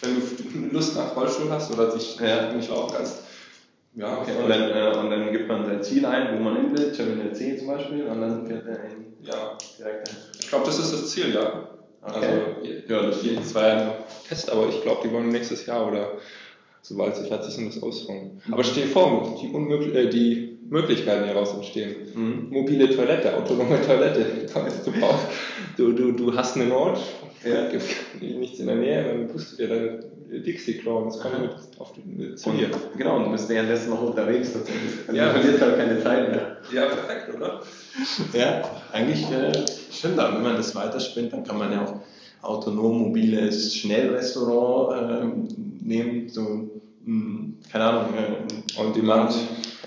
wenn 0.02 0.70
du 0.70 0.74
Lust 0.74 0.96
nach 0.96 1.16
Rollstuhl 1.16 1.50
hast 1.50 1.72
oder 1.72 1.90
dich 1.90 2.18
ja. 2.20 2.52
nicht 2.52 2.70
laufen 2.70 2.94
kannst, 2.96 3.24
ja, 3.96 4.18
okay. 4.18 4.32
Und 4.40 4.48
dann, 4.48 4.70
äh, 4.70 4.96
und 4.98 5.10
dann 5.10 5.32
gibt 5.32 5.48
man 5.48 5.66
sein 5.66 5.82
Ziel 5.82 6.06
ein, 6.06 6.38
wo 6.38 6.42
man 6.42 6.56
hin 6.56 6.78
will, 6.78 6.92
Terminal 6.92 7.34
C 7.34 7.56
zum 7.56 7.66
Beispiel, 7.66 8.04
und 8.04 8.20
dann 8.20 8.46
fährt 8.46 8.64
er 8.66 8.84
in, 8.84 9.16
ja. 9.22 9.58
direkt 9.78 10.08
hin. 10.08 10.18
Ich 10.38 10.48
glaube, 10.48 10.64
das 10.66 10.78
ist 10.78 10.92
das 10.92 11.10
Ziel, 11.10 11.34
ja. 11.34 11.68
Okay. 12.02 12.26
Also, 12.62 12.84
ja, 12.88 13.02
das 13.02 13.48
zwar 13.50 13.64
ein 13.64 13.92
Test, 14.28 14.50
aber 14.50 14.68
ich 14.68 14.80
glaube, 14.82 15.00
die 15.04 15.12
wollen 15.12 15.28
nächstes 15.28 15.66
Jahr 15.66 15.86
oder 15.86 16.12
sobald 16.82 17.16
sie 17.16 17.26
fertig 17.26 17.54
sind, 17.54 17.74
das 17.74 17.82
ausrollen. 17.82 18.40
Aber 18.50 18.64
stell 18.64 18.84
dir 18.84 18.90
vor, 18.90 19.38
die, 19.40 19.48
Unmöglich 19.48 19.94
äh, 19.94 20.08
die 20.08 20.58
Möglichkeiten 20.70 21.24
hieraus 21.24 21.52
entstehen. 21.52 21.96
Mhm. 22.14 22.48
Mobile 22.50 22.94
Toilette, 22.94 23.36
autonome 23.36 23.80
Toilette. 23.82 24.24
Du, 24.84 24.92
brauchst, 24.92 25.26
du, 25.76 25.92
du, 25.92 26.12
du 26.12 26.34
hast 26.34 26.56
einen 26.56 26.72
Ort, 26.72 27.00
ja. 27.44 27.68
gibt 27.68 27.84
nichts 28.20 28.58
in 28.58 28.66
der 28.66 28.76
Nähe, 28.76 29.04
dann 29.04 29.28
tust 29.28 29.52
du 29.52 29.56
dir 29.56 29.68
deine 29.68 30.00
Dixie-Klo 30.42 31.04
das 31.06 31.20
kommt 31.20 31.40
mit 31.40 31.52
auf 31.78 31.92
die, 31.92 32.34
zu 32.34 32.50
dir. 32.52 32.70
Genau, 32.96 33.16
und 33.16 33.24
du 33.24 33.30
bist 33.32 33.48
währenddessen 33.48 33.90
noch 33.90 34.02
unterwegs 34.02 34.52
tatsächlich. 34.52 34.92
Also 35.06 35.18
ja, 35.18 35.32
du 35.32 35.40
verlierst 35.40 35.62
halt 35.62 35.76
keine 35.76 36.02
Zeit 36.02 36.30
mehr. 36.30 36.56
Ja, 36.72 36.86
perfekt, 36.86 37.34
oder? 37.34 37.62
ja, 38.32 38.62
eigentlich 38.92 39.30
äh, 39.30 39.52
stimmt, 39.92 40.18
aber 40.18 40.36
wenn 40.36 40.42
man 40.42 40.56
das 40.56 40.74
weiterspinnt, 40.74 41.32
dann 41.32 41.44
kann 41.44 41.58
man 41.58 41.72
ja 41.72 41.84
auch 41.84 42.00
autonom 42.42 42.98
mobiles 42.98 43.74
Schnellrestaurant 43.74 45.22
äh, 45.22 45.69
nehmen, 45.80 46.28
so, 46.28 46.42
mh, 46.42 47.06
hm, 47.06 47.56
keine 47.70 47.84
Ahnung, 47.84 48.14
äh, 48.14 48.80
on 48.80 48.92
demand. 48.92 49.34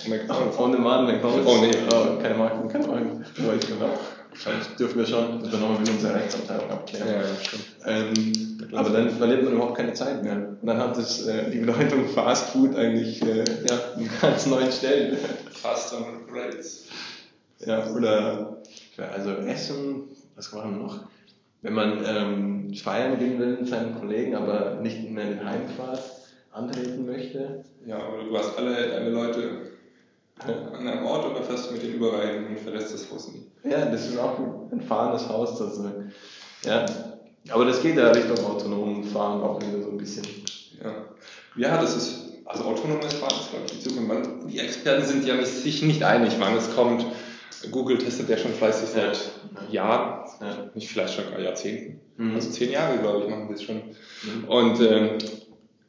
McDonalds. 0.08 0.58
On 0.58 0.72
demand 0.72 1.08
McDonalds. 1.08 1.48
Oh 1.48 1.58
nee, 1.62 1.72
oh, 1.92 2.22
keine 2.22 2.36
Marken, 2.36 2.68
keine 2.68 2.88
Marken. 2.88 3.20
Weiß 3.38 3.68
genau. 3.68 3.90
Wahrscheinlich 4.30 4.68
dürfen 4.80 4.98
wir 4.98 5.06
schon, 5.06 5.44
das 5.44 5.52
wir 5.52 5.60
nochmal 5.60 5.80
mit 5.80 5.90
unserer 5.90 6.16
Rechtsabteilung 6.16 6.70
abklären. 6.72 7.08
Ja, 7.08 7.22
ja 7.22 7.36
stimmt. 7.42 7.66
Ähm, 7.86 8.76
aber 8.76 8.90
dann 8.90 9.10
verliert 9.12 9.44
man 9.44 9.54
überhaupt 9.54 9.78
keine 9.78 9.94
Zeit 9.94 10.24
mehr. 10.24 10.36
Und 10.60 10.68
dann 10.68 10.80
hat 10.80 10.98
das, 10.98 11.28
äh, 11.28 11.52
die 11.52 11.60
Bedeutung 11.60 12.08
Fast 12.08 12.50
Food 12.50 12.76
eigentlich 12.76 13.22
äh, 13.22 13.44
ja, 13.44 13.80
einen 13.96 14.10
ganz 14.22 14.48
neuen 14.48 14.72
Stellen. 14.72 15.18
Fast 15.52 15.94
on 15.94 16.26
Rates. 16.34 16.86
Ja, 17.60 17.88
oder 17.92 18.58
also 19.14 19.32
Essen, 19.32 20.04
was 20.36 20.52
machen 20.52 20.78
wir 20.78 20.84
noch? 20.84 21.00
Wenn 21.64 21.74
man 21.74 22.04
ähm, 22.06 22.74
feiern 22.76 23.18
gehen 23.18 23.40
will 23.40 23.58
mit 23.58 23.68
seinen 23.68 23.98
Kollegen, 24.00 24.36
aber 24.36 24.80
nicht 24.82 25.10
mehr 25.10 25.26
den 25.26 25.46
Heimfahrt 25.46 26.04
antreten 26.52 27.06
möchte. 27.06 27.64
Ja, 27.86 27.98
oder 28.08 28.24
du 28.26 28.38
hast 28.38 28.58
alle 28.58 28.90
deine 28.90 29.10
Leute 29.10 29.62
an 30.40 30.88
einem 30.88 31.06
Ort 31.06 31.26
oder 31.26 31.42
fährst 31.42 31.70
du 31.70 31.74
mit 31.74 31.84
denen 31.84 31.96
überall 31.96 32.46
und 32.50 32.60
verlässt 32.60 32.94
das 32.94 33.10
Haus 33.10 33.32
nie. 33.32 33.46
Ja, 33.64 33.86
das 33.86 34.08
ist 34.08 34.18
auch 34.18 34.38
ein 34.72 34.82
fahrendes 34.82 35.30
Haus 35.30 35.58
sozusagen. 35.58 36.12
Ja. 36.66 36.86
Aber 37.50 37.66
das 37.66 37.82
geht 37.82 37.98
ja 37.98 38.10
Richtung 38.10 38.46
autonomen 38.46 39.04
Fahren 39.04 39.42
auch 39.42 39.62
wieder 39.62 39.82
so 39.82 39.90
ein 39.90 39.98
bisschen. 39.98 40.26
Ja, 40.84 40.94
ja 41.56 41.82
das 41.82 41.96
ist, 41.96 42.26
also 42.46 42.66
autonomes 42.66 43.14
Fahren 43.14 43.40
ist, 43.40 43.52
glaube 43.52 43.66
ich, 43.68 43.72
die 43.74 43.80
Zukunft. 43.80 44.30
Die 44.50 44.60
Experten 44.60 45.06
sind 45.06 45.26
ja 45.26 45.44
sich 45.46 45.82
nicht 45.82 46.04
einig, 46.04 46.34
wann 46.40 46.58
es 46.58 46.76
kommt. 46.76 47.06
Google 47.72 47.98
testet 47.98 48.30
ja 48.30 48.38
schon 48.38 48.54
fleißig 48.54 48.90
seit 48.90 49.18
ja. 49.70 49.72
Jahren, 49.72 50.30
ja. 50.42 50.70
nicht 50.74 50.90
vielleicht 50.90 51.14
schon 51.14 51.26
Jahrzehnten. 51.42 52.00
Mhm. 52.18 52.36
Also 52.36 52.52
zehn 52.52 52.72
Jahre, 52.72 52.98
glaube 53.00 53.24
ich, 53.24 53.30
machen 53.30 53.48
wir 53.50 53.56
es 53.56 53.64
schon. 53.64 53.78
Mhm. 53.78 54.44
Und 54.48 54.82
ähm, 54.82 55.18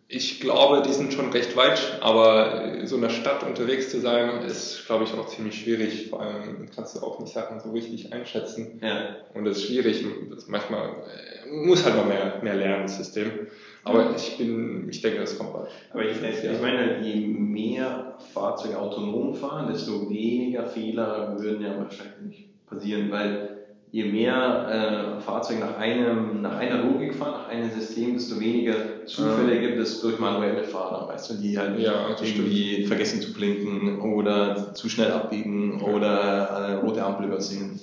ich 0.08 0.40
glaube, 0.40 0.82
die 0.86 0.92
sind 0.92 1.12
schon 1.12 1.30
recht 1.30 1.56
weit, 1.56 1.98
aber 2.00 2.84
so 2.84 2.96
in 2.96 3.02
der 3.02 3.10
Stadt 3.10 3.42
unterwegs 3.42 3.90
zu 3.90 4.00
sein, 4.00 4.42
ist, 4.42 4.84
glaube 4.86 5.04
ich, 5.04 5.14
auch 5.14 5.26
ziemlich 5.26 5.60
schwierig. 5.60 6.10
Vor 6.10 6.20
allem 6.20 6.68
kannst 6.74 6.96
du 6.96 7.00
auch 7.00 7.18
nicht 7.20 7.32
Sachen 7.32 7.58
so 7.60 7.70
richtig 7.72 8.12
einschätzen. 8.12 8.80
Ja. 8.82 9.16
Und 9.32 9.44
das 9.44 9.58
ist 9.58 9.64
schwierig. 9.64 10.04
Das 10.30 10.46
manchmal 10.46 10.90
äh, 10.90 11.50
muss 11.50 11.84
halt 11.84 11.96
noch 11.96 12.06
mehr, 12.06 12.40
mehr 12.42 12.54
lernen, 12.54 12.82
das 12.82 12.98
System. 12.98 13.46
Aber 13.82 14.14
ich 14.14 14.36
bin, 14.36 14.88
ich 14.88 15.00
denke, 15.00 15.20
das 15.20 15.38
kommt 15.38 15.52
bald. 15.52 15.68
Aber 15.92 16.04
ich, 16.04 16.16
ich 16.22 16.60
meine, 16.60 17.00
je 17.00 17.26
mehr 17.26 18.18
Fahrzeuge 18.32 18.78
autonom 18.78 19.34
fahren, 19.34 19.72
desto 19.72 20.08
weniger 20.10 20.66
Fehler 20.66 21.36
würden 21.38 21.62
ja 21.62 21.78
wahrscheinlich 21.78 22.48
passieren, 22.66 23.10
weil 23.10 23.53
je 23.94 24.10
mehr 24.10 25.18
äh, 25.18 25.20
Fahrzeuge 25.20 25.60
nach, 25.60 25.78
einem, 25.78 26.42
nach 26.42 26.56
einer 26.56 26.82
Logik 26.82 27.14
fahren, 27.14 27.42
nach 27.42 27.48
einem 27.48 27.70
System, 27.70 28.14
desto 28.14 28.40
weniger 28.40 29.06
Zufälle 29.06 29.60
gibt 29.60 29.78
es 29.78 30.00
durch 30.00 30.18
manuelle 30.18 30.64
Fahrer, 30.64 31.06
weißt 31.06 31.30
du, 31.30 31.34
die 31.34 31.56
halt 31.56 31.78
ja, 31.78 32.08
irgendwie 32.20 32.72
stimmt. 32.72 32.88
vergessen 32.88 33.22
zu 33.22 33.32
blinken 33.32 34.00
oder 34.00 34.74
zu 34.74 34.88
schnell 34.88 35.12
abbiegen 35.12 35.78
ja. 35.78 35.86
oder 35.86 36.56
eine 36.56 36.80
rote 36.80 37.04
Ampel 37.04 37.26
übersehen. 37.26 37.78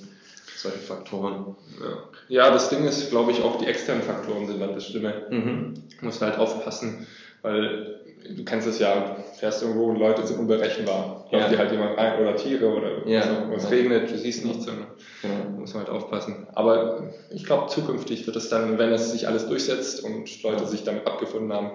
Solche 0.54 0.80
Faktoren. 0.80 1.56
Ja. 1.80 2.44
ja, 2.44 2.50
das 2.50 2.68
Ding 2.68 2.84
ist, 2.84 3.08
glaube 3.08 3.32
ich, 3.32 3.40
auch 3.42 3.56
die 3.56 3.66
externen 3.66 4.02
Faktoren 4.02 4.46
sind 4.46 4.60
dann 4.60 4.74
das 4.74 4.86
Schlimme. 4.88 5.14
Mhm. 5.30 5.72
Du 5.98 6.04
musst 6.04 6.20
halt 6.20 6.36
aufpassen, 6.36 7.06
weil 7.40 8.01
du 8.28 8.44
kennst 8.44 8.66
es 8.66 8.78
ja, 8.78 9.16
fährst 9.38 9.62
irgendwo 9.62 9.86
und 9.86 9.96
Leute 9.96 10.26
sind 10.26 10.38
unberechenbar. 10.38 11.26
Läuft 11.30 11.44
ja. 11.46 11.50
dir 11.50 11.58
halt 11.58 11.72
jemand 11.72 11.98
rein 11.98 12.20
oder 12.20 12.36
Tiere 12.36 12.68
oder 12.68 13.06
ja. 13.06 13.46
was, 13.50 13.64
es 13.64 13.70
regnet, 13.70 14.10
du 14.10 14.18
siehst 14.18 14.44
nichts 14.44 14.68
und 14.68 14.86
ja. 15.22 15.58
muss 15.58 15.74
man 15.74 15.84
halt 15.84 15.92
aufpassen. 15.92 16.46
Aber 16.54 17.10
ich 17.30 17.44
glaube, 17.44 17.68
zukünftig 17.68 18.26
wird 18.26 18.36
es 18.36 18.48
dann, 18.48 18.78
wenn 18.78 18.92
es 18.92 19.12
sich 19.12 19.28
alles 19.28 19.48
durchsetzt 19.48 20.04
und 20.04 20.42
Leute 20.42 20.66
sich 20.66 20.84
damit 20.84 21.06
abgefunden 21.06 21.52
haben, 21.52 21.70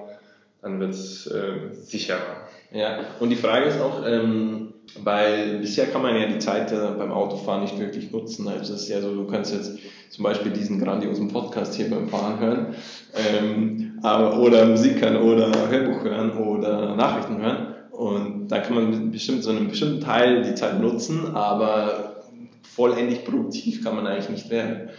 dann 0.62 0.80
wird 0.80 0.92
es 0.92 1.28
äh, 1.28 1.74
sicherer. 1.74 2.48
Ja, 2.72 3.00
und 3.20 3.30
die 3.30 3.36
Frage 3.36 3.68
ist 3.68 3.80
auch, 3.80 4.06
ähm, 4.06 4.74
weil 5.04 5.60
bisher 5.60 5.88
kann 5.88 6.02
man 6.02 6.16
ja 6.16 6.28
die 6.28 6.40
Zeit 6.40 6.72
äh, 6.72 6.76
beim 6.98 7.12
Autofahren 7.12 7.62
nicht 7.62 7.80
wirklich 7.80 8.12
nutzen. 8.12 8.48
Also 8.48 8.74
es 8.74 8.84
ist 8.84 8.90
ja 8.90 9.02
so, 9.02 9.14
du 9.14 9.28
kannst 9.28 9.54
jetzt 9.54 9.78
zum 10.10 10.24
Beispiel 10.24 10.52
diesen 10.52 10.80
grandiosen 10.80 11.28
Podcast 11.30 11.76
hier 11.76 11.90
beim 11.90 12.10
Fahren 12.10 12.40
hören 12.40 12.76
ähm, 13.16 13.87
oder 14.02 14.66
Musik 14.66 15.02
hören 15.02 15.18
oder 15.18 15.52
Hörbuch 15.70 16.04
hören 16.04 16.38
oder 16.38 16.96
Nachrichten 16.96 17.42
hören. 17.42 17.76
Und 17.92 18.48
da 18.50 18.60
kann 18.60 18.76
man 18.76 19.12
bestimmt 19.12 19.44
so 19.44 19.50
einen 19.50 19.70
bestimmten 19.70 20.02
Teil 20.02 20.44
die 20.44 20.54
Zeit 20.54 20.80
nutzen, 20.80 21.36
aber 21.36 22.24
vollendig 22.64 23.26
produktiv 23.26 23.84
kann 23.84 23.96
man 23.96 24.06
eigentlich 24.06 24.30
nicht 24.30 24.50
werden. 24.52 24.90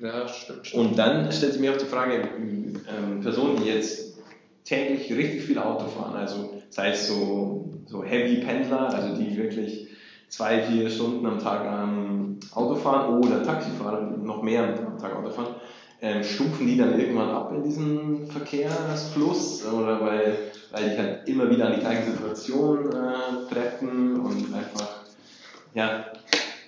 Ja, 0.00 0.28
stimmt, 0.28 0.66
stimmt. 0.66 0.90
Und 0.90 0.98
dann 0.98 1.32
stellt 1.32 1.52
sich 1.52 1.60
mir 1.60 1.72
auch 1.72 1.76
die 1.76 1.86
Frage, 1.86 2.28
ähm, 2.38 3.20
Personen, 3.20 3.56
die 3.56 3.70
jetzt 3.70 4.18
täglich 4.64 5.12
richtig 5.12 5.42
viel 5.42 5.58
Auto 5.58 5.86
fahren, 5.86 6.14
also 6.16 6.54
sei 6.70 6.90
es 6.90 7.08
so, 7.08 7.70
so 7.86 8.02
Heavy-Pendler, 8.02 8.92
also 8.94 9.16
die 9.16 9.36
wirklich 9.36 9.88
zwei, 10.28 10.62
vier 10.62 10.88
Stunden 10.90 11.26
am 11.26 11.38
Tag 11.38 11.64
ähm, 11.64 12.38
Auto 12.52 12.76
fahren 12.76 13.18
oder 13.18 13.42
Taxifahrer, 13.42 14.00
noch 14.00 14.42
mehr 14.42 14.64
am 14.64 14.98
Tag 14.98 15.16
Auto 15.16 15.30
fahren, 15.30 15.54
ähm, 16.04 16.22
stufen 16.22 16.66
die 16.66 16.76
dann 16.76 17.00
irgendwann 17.00 17.30
ab 17.30 17.50
in 17.56 17.64
diesem 17.64 18.26
Verkehrsfluss 18.26 19.64
oder 19.64 20.02
weil, 20.02 20.36
weil 20.70 20.90
die 20.90 20.98
halt 20.98 21.26
immer 21.26 21.48
wieder 21.48 21.66
an 21.68 21.74
die 21.76 21.80
gleiche 21.80 22.10
Situation 22.10 22.90
äh, 22.90 23.52
treffen 23.52 24.20
und 24.20 24.54
einfach, 24.54 25.04
ja, 25.72 26.12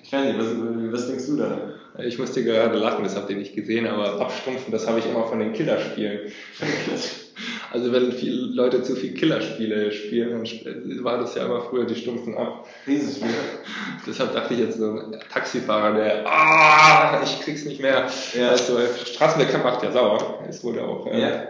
ich 0.02 0.10
weiß 0.10 0.24
nicht, 0.24 0.38
was, 0.38 0.46
was 0.92 1.06
denkst 1.08 1.26
du 1.26 1.36
da? 1.36 1.58
Ich 2.02 2.18
musste 2.18 2.44
gerade 2.44 2.78
lachen, 2.78 3.04
das 3.04 3.14
habt 3.14 3.28
ihr 3.28 3.36
nicht 3.36 3.54
gesehen, 3.54 3.86
aber 3.86 4.18
abstumpfen, 4.22 4.72
das 4.72 4.86
habe 4.88 5.00
ich 5.00 5.06
immer 5.06 5.26
von 5.26 5.38
den 5.38 5.52
Killerspielen. 5.52 6.32
Also 7.76 7.92
wenn 7.92 8.10
viele 8.10 8.54
Leute 8.54 8.82
zu 8.82 8.96
viel 8.96 9.12
Killerspiele 9.12 9.92
spielen, 9.92 10.30
dann 10.30 11.04
war 11.04 11.18
das 11.18 11.34
ja 11.34 11.44
immer 11.44 11.60
früher, 11.60 11.84
die 11.84 11.94
stumpfen 11.94 12.34
ab. 12.34 12.66
Dieses 12.86 13.16
Spiel. 13.16 13.28
Deshalb 14.06 14.32
dachte 14.32 14.54
ich 14.54 14.60
jetzt 14.60 14.78
so 14.78 14.92
ein 14.92 15.20
Taxifahrer, 15.30 15.94
der, 15.94 16.26
ah, 16.26 17.20
ich 17.22 17.38
krieg's 17.42 17.66
nicht 17.66 17.82
mehr. 17.82 18.06
Ja. 18.32 18.48
Also, 18.48 18.78
Straßenverkehr 19.04 19.58
macht 19.58 19.82
ja 19.82 19.92
sauer. 19.92 20.42
Es 20.48 20.64
wurde 20.64 20.84
auch, 20.84 21.06
äh, 21.06 21.20
ja. 21.20 21.28
Ja. 21.28 21.48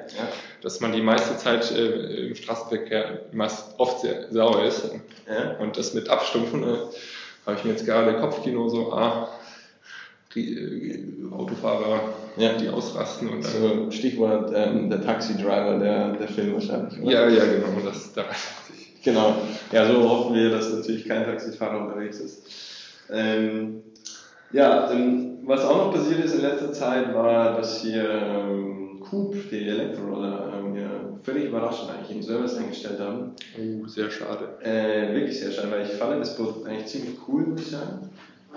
dass 0.63 0.81
man 0.81 0.93
die 0.93 1.01
meiste 1.01 1.37
Zeit 1.37 1.71
äh, 1.71 2.27
im 2.27 2.35
Straßenverkehr 2.35 3.21
meist 3.31 3.79
oft 3.79 4.01
sehr 4.01 4.27
sauer 4.33 4.65
ist. 4.65 4.91
Ja. 5.29 5.57
Und 5.61 5.79
das 5.79 5.95
mit 5.95 6.09
Abstumpfen, 6.09 6.65
äh, 6.65 6.77
habe 7.47 7.57
ich 7.57 7.63
mir 7.63 7.71
jetzt 7.71 7.87
gerade 7.87 8.15
Kopfkino 8.15 8.69
so, 8.69 8.93
ah, 8.93 9.29
Autofahrer, 11.31 12.01
ja. 12.37 12.55
die 12.55 12.69
ausrasten 12.69 13.29
und 13.29 13.45
dann. 13.45 13.53
So, 13.53 13.91
Stichwort 13.91 14.53
ähm, 14.55 14.91
der 14.91 15.03
Taxi-Driver, 15.03 15.79
der, 15.79 16.13
der 16.13 16.29
Film 16.29 16.55
wahrscheinlich. 16.55 17.01
Oder? 17.01 17.13
Ja, 17.13 17.29
ja, 17.29 17.45
genau, 17.45 17.81
das 17.85 18.13
da 18.13 18.25
Genau. 19.07 19.37
Ja, 19.71 19.87
so 19.87 20.03
hoffen 20.03 20.35
wir, 20.35 20.51
dass 20.51 20.73
natürlich 20.73 21.07
kein 21.07 21.25
Taxifahrer 21.25 21.87
unterwegs 21.87 22.19
ist. 22.19 22.43
Ähm, 23.09 23.83
ja, 24.51 24.91
ähm, 24.91 25.39
was 25.45 25.65
auch 25.65 25.77
noch 25.77 25.93
passiert 25.93 26.25
ist 26.25 26.35
in 26.35 26.41
letzter 26.41 26.73
Zeit, 26.73 27.15
war, 27.15 27.57
dass 27.57 27.83
hier 27.83 28.09
ähm, 28.09 28.99
Coop, 28.99 29.37
die 29.49 29.69
Elektroroller, 29.69 30.55
ähm, 30.59 30.75
ja, 30.75 30.91
völlig 31.23 31.45
überraschend 31.45 31.91
eigentlich 31.93 32.17
den 32.17 32.23
Service 32.25 32.57
eingestellt 32.57 32.99
haben. 32.99 33.33
Oh, 33.57 33.87
sehr 33.87 34.11
schade. 34.11 34.59
Äh, 34.61 35.15
wirklich 35.15 35.39
sehr 35.39 35.53
schade, 35.53 35.71
weil 35.71 35.87
ich 35.87 35.93
fand 35.93 36.21
das 36.21 36.35
Produkt 36.35 36.67
eigentlich 36.67 36.87
ziemlich 36.87 37.15
cool, 37.29 37.47
muss 37.47 37.61
ich 37.61 37.69
sagen. 37.69 38.11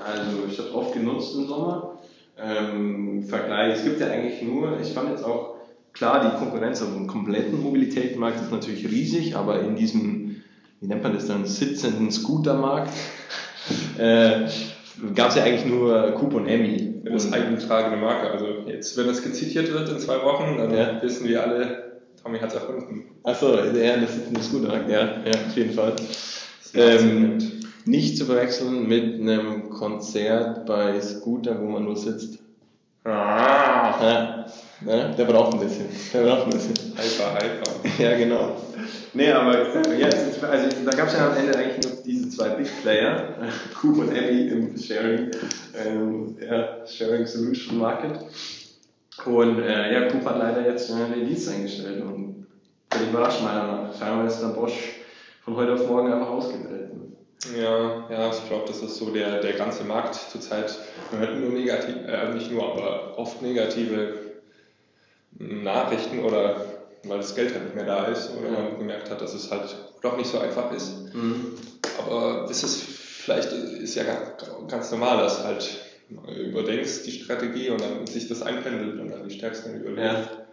Also 0.05 0.43
ich 0.49 0.59
habe 0.59 0.73
oft 0.73 0.93
genutzt 0.93 1.35
im 1.35 1.47
Sommer. 1.47 1.99
Ähm, 2.37 3.23
Vergleich, 3.23 3.75
es 3.75 3.83
gibt 3.83 3.99
ja 3.99 4.07
eigentlich 4.07 4.41
nur, 4.41 4.79
ich 4.79 4.93
fand 4.93 5.09
jetzt 5.09 5.23
auch, 5.23 5.55
klar, 5.93 6.21
die 6.21 6.37
Konkurrenz 6.37 6.81
auf 6.81 6.93
dem 6.93 7.07
kompletten 7.07 7.61
Mobilitätsmarkt 7.61 8.39
ist 8.39 8.51
natürlich 8.51 8.89
riesig, 8.89 9.35
aber 9.35 9.59
in 9.59 9.75
diesem, 9.75 10.37
wie 10.79 10.87
nennt 10.87 11.03
man 11.03 11.13
das 11.13 11.27
dann, 11.27 11.45
sitzenden 11.45 12.11
Scootermarkt, 12.11 12.93
äh, 13.97 14.47
gab 15.15 15.29
es 15.29 15.35
ja 15.35 15.43
eigentlich 15.43 15.65
nur 15.65 16.11
Coop 16.11 16.33
und 16.33 16.47
Emmy. 16.47 17.01
Das 17.03 17.31
eingetragene 17.31 17.97
Marke. 17.97 18.29
Also 18.29 18.45
jetzt, 18.67 18.95
wenn 18.97 19.07
das 19.07 19.23
gezitiert 19.23 19.71
wird 19.71 19.89
in 19.89 19.99
zwei 19.99 20.21
Wochen, 20.21 20.57
dann 20.57 20.73
ja. 20.73 21.01
wissen 21.01 21.27
wir 21.27 21.43
alle, 21.43 22.01
Tommy 22.21 22.39
hat 22.39 22.49
es 22.49 22.55
erfunden. 22.55 23.05
Achso, 23.23 23.55
ja, 23.55 23.97
das 23.97 24.15
ist 24.15 24.27
ein 24.27 24.41
Scootermarkt, 24.41 24.89
ja, 24.89 25.21
ja, 25.25 25.31
auf 25.47 25.55
jeden 25.55 25.73
Fall. 25.73 25.95
Ähm, 26.73 27.58
nicht 27.89 28.17
zu 28.17 28.25
verwechseln 28.25 28.88
mit 28.88 29.19
einem 29.19 29.69
Konzert 29.69 30.65
bei 30.65 31.01
Scooter, 31.01 31.60
wo 31.60 31.65
man 31.65 31.84
nur 31.84 31.98
sitzt. 31.98 32.39
Ah. 33.03 33.96
Ja, 34.01 34.46
ne? 34.81 35.15
Der 35.17 35.25
braucht 35.25 35.53
ein 35.53 35.60
bisschen. 35.60 35.88
Der 36.13 36.24
braucht 36.24 36.43
ein 36.46 36.50
bisschen. 36.51 36.75
Hyper, 36.75 37.34
hyper. 37.36 37.69
Ja, 38.03 38.17
genau. 38.17 38.55
Nee, 39.13 39.31
aber 39.31 39.58
jetzt, 39.98 40.43
also 40.43 40.86
da 40.86 40.91
gab 40.91 41.08
es 41.08 41.13
ja 41.13 41.31
am 41.31 41.38
Ende 41.38 41.58
eigentlich 41.58 41.84
nur 41.84 42.03
diese 42.05 42.29
zwei 42.29 42.50
Big 42.50 42.67
Player, 42.84 43.36
Coop 43.81 43.98
und 43.98 44.15
Emmy 44.15 44.48
im 44.50 44.77
Sharing, 44.77 45.31
ähm, 45.84 46.38
ja, 46.39 46.86
Sharing 46.86 47.25
Solution 47.25 47.79
Market. 47.79 48.19
Und 49.25 49.60
äh, 49.60 49.93
ja, 49.93 50.10
Coop 50.10 50.25
hat 50.25 50.38
leider 50.38 50.65
jetzt 50.69 50.91
äh, 50.91 51.15
den 51.15 51.27
Dienst 51.27 51.50
eingestellt 51.50 52.03
und 52.03 52.46
völlig 52.91 53.10
überrascht 53.10 53.41
meiner 53.41 53.63
Meinung 53.63 53.88
nach. 53.88 53.98
Scheinbar 53.98 54.27
ist 54.27 54.41
dann 54.41 54.53
Bosch 54.53 55.00
von 55.43 55.55
heute 55.55 55.74
auf 55.74 55.88
morgen 55.88 56.13
einfach 56.13 56.29
ausgetreten. 56.29 56.98
Ja, 57.58 58.10
ja, 58.10 58.29
ich 58.31 58.48
glaube, 58.48 58.67
das 58.67 58.81
ist 58.81 58.98
so 58.98 59.12
der, 59.12 59.39
der 59.39 59.53
ganze 59.53 59.86
Markt 59.86 60.15
zurzeit. 60.15 60.77
Man 61.12 61.22
hört 61.22 61.39
nur 61.39 61.51
negativ, 61.51 61.96
äh, 62.05 62.34
nicht 62.34 62.51
nur, 62.51 62.74
aber 62.74 63.17
oft 63.17 63.41
negative 63.41 64.19
Nachrichten 65.38 66.19
oder 66.19 66.65
weil 67.05 67.19
das 67.19 67.36
Geld 67.36 67.53
halt 67.53 67.63
nicht 67.63 67.75
mehr 67.75 67.86
da 67.86 68.05
ist 68.05 68.29
oder 68.38 68.50
man 68.50 68.77
gemerkt 68.77 69.10
hat, 69.10 69.22
dass 69.22 69.34
es 69.34 69.50
halt 69.51 69.74
doch 70.01 70.17
nicht 70.17 70.29
so 70.29 70.39
einfach 70.39 70.72
ist. 70.74 71.13
Mhm. 71.13 71.53
Aber 71.98 72.46
das 72.48 72.63
ist 72.63 72.81
vielleicht 72.81 73.51
ist 73.53 73.96
ja 73.96 74.03
ganz, 74.67 74.91
normal, 74.91 75.17
dass 75.19 75.43
halt 75.43 75.79
überdenkst 76.10 77.03
die 77.03 77.12
Strategie 77.12 77.69
und 77.69 77.81
dann 77.81 78.05
sich 78.08 78.27
das 78.27 78.41
einpendelt 78.41 79.00
und 79.00 79.10
dann 79.12 79.27
die 79.27 79.36
Stärksten 79.36 79.75
überleben. 79.75 80.01
Ja. 80.01 80.48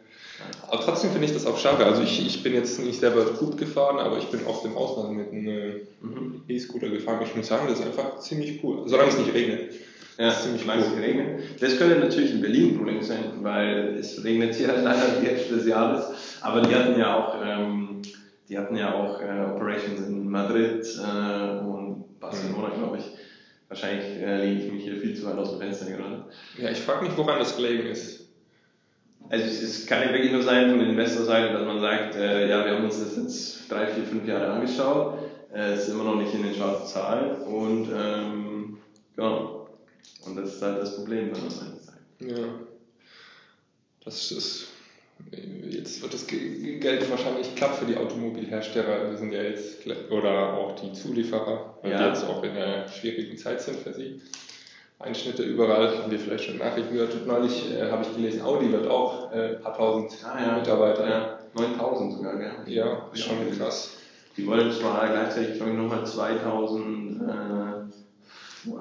Aber 0.68 0.80
trotzdem 0.80 1.10
finde 1.10 1.26
ich 1.26 1.32
das 1.32 1.46
auch 1.46 1.58
schade. 1.58 1.84
Also 1.84 2.02
ich, 2.02 2.26
ich 2.26 2.42
bin 2.42 2.54
jetzt 2.54 2.78
nicht 2.80 3.00
selber 3.00 3.24
gut 3.24 3.56
gefahren, 3.56 3.98
aber 3.98 4.18
ich 4.18 4.26
bin 4.26 4.44
oft 4.46 4.64
im 4.64 4.76
Ausland 4.76 5.16
mit 5.16 5.32
einem 5.32 5.46
äh, 5.46 5.86
mhm. 6.00 6.42
E-Scooter 6.48 6.88
gefahren. 6.88 7.20
Ich 7.22 7.34
muss 7.34 7.46
sagen, 7.46 7.66
das 7.68 7.80
ist 7.80 7.86
einfach 7.86 8.18
ziemlich 8.18 8.62
cool. 8.62 8.82
Solange 8.86 9.10
es 9.10 9.18
nicht 9.18 9.32
regnet. 9.32 9.72
Ja, 10.18 10.26
das 10.26 10.38
ist 10.38 10.42
ziemlich 10.44 10.66
cool. 10.66 10.74
es 10.78 11.02
regnet. 11.02 11.62
Das 11.62 11.78
könnte 11.78 11.98
natürlich 11.98 12.32
in 12.32 12.40
Berlin 12.40 12.70
ein 12.70 12.76
Problem 12.76 13.02
sein, 13.02 13.24
weil 13.42 13.96
es 13.98 14.22
regnet 14.24 14.54
hier 14.54 14.68
halt 14.68 14.84
leider 14.84 15.20
die 15.20 15.26
Hälfte 15.26 15.54
des 15.54 15.66
Jahres. 15.66 16.06
Aber 16.40 16.62
die 16.62 16.74
hatten 16.74 16.98
ja 16.98 17.16
auch, 17.16 17.34
ähm, 17.44 18.02
die 18.48 18.58
hatten 18.58 18.76
ja 18.76 18.94
auch 18.94 19.20
äh, 19.20 19.54
Operations 19.54 20.00
in 20.00 20.28
Madrid 20.28 20.84
äh, 20.84 21.58
und 21.60 22.18
Barcelona, 22.20 22.68
mhm. 22.68 22.78
glaube 22.78 22.98
ich. 22.98 23.04
Wahrscheinlich 23.68 24.06
äh, 24.22 24.44
lehne 24.44 24.64
ich 24.64 24.72
mich 24.72 24.84
hier 24.84 24.96
viel 24.96 25.14
zu 25.14 25.26
weit 25.26 25.38
aus 25.38 25.50
dem 25.50 25.60
Fenster 25.60 25.86
gerade. 25.86 26.24
Ja, 26.56 26.70
ich 26.70 26.78
frage 26.78 27.04
mich, 27.04 27.16
woran 27.16 27.38
das 27.38 27.56
gelegen 27.56 27.86
ist. 27.88 28.25
Also 29.28 29.44
es 29.44 29.86
kann 29.86 30.02
ja 30.02 30.12
wirklich 30.12 30.32
nur 30.32 30.42
sein 30.42 30.70
von 30.70 30.78
der 30.78 30.88
Investorseite, 30.88 31.52
dass 31.52 31.66
man 31.66 31.80
sagt, 31.80 32.14
äh, 32.14 32.48
ja, 32.48 32.64
wir 32.64 32.76
haben 32.76 32.84
uns 32.84 32.98
das 32.98 33.16
jetzt 33.16 33.70
drei, 33.70 33.86
vier, 33.86 34.04
fünf 34.04 34.26
Jahre 34.26 34.52
angeschaut, 34.52 35.18
äh, 35.52 35.72
es 35.72 35.84
ist 35.84 35.94
immer 35.94 36.04
noch 36.04 36.16
nicht 36.16 36.32
in 36.34 36.42
den 36.42 36.54
schwarzen 36.54 36.86
Zahlen 36.86 37.42
und 37.42 37.88
ähm, 37.96 38.78
genau. 39.16 39.68
Und 40.24 40.36
das 40.36 40.54
ist 40.54 40.62
halt 40.62 40.80
das 40.80 40.96
Problem 40.96 41.34
von 41.34 41.42
der 41.42 41.50
Seite. 41.50 41.76
Ja. 42.20 42.48
Das 44.04 44.30
ist 44.30 44.68
jetzt 45.70 46.02
wird 46.02 46.14
das 46.14 46.26
Geld 46.26 47.10
wahrscheinlich 47.10 47.54
knapp 47.54 47.76
für 47.76 47.86
die 47.86 47.96
Automobilhersteller. 47.96 49.10
Wir 49.10 49.18
sind 49.18 49.32
ja 49.32 49.42
jetzt, 49.42 49.86
oder 50.10 50.54
auch 50.54 50.76
die 50.76 50.92
Zulieferer, 50.92 51.78
weil 51.82 51.90
ja. 51.90 51.98
die 51.98 52.04
jetzt 52.08 52.24
auch 52.24 52.42
in 52.42 52.50
einer 52.50 52.88
schwierigen 52.88 53.36
Zeit 53.36 53.60
sind 53.60 53.78
für 53.78 53.94
sie. 53.94 54.20
Einschnitte 54.98 55.42
überall, 55.42 55.98
haben 55.98 56.10
wir 56.10 56.18
vielleicht 56.18 56.44
schon 56.44 56.58
Nachrichten 56.58 56.94
gehört. 56.94 57.26
Neulich 57.26 57.70
äh, 57.70 57.90
habe 57.90 58.02
ich 58.02 58.14
gelesen, 58.14 58.42
Audi 58.42 58.72
wird 58.72 58.86
auch 58.88 59.30
äh, 59.32 59.56
ein 59.56 59.62
paar 59.62 59.76
tausend 59.76 60.24
ah, 60.24 60.40
ja. 60.40 60.56
Mitarbeiter. 60.56 61.08
Ja, 61.08 61.38
9000 61.54 62.12
sogar, 62.14 62.38
gell? 62.38 62.52
Ja, 62.66 63.08
ist 63.12 63.24
schon 63.24 63.50
krass. 63.56 63.96
Die 64.36 64.46
wollen 64.46 64.70
zwar 64.72 65.06
gleichzeitig, 65.08 65.56
glaube 65.56 65.72
ich, 65.72 65.78
nochmal 65.78 66.06
2000 66.06 67.20
äh, 67.22 67.66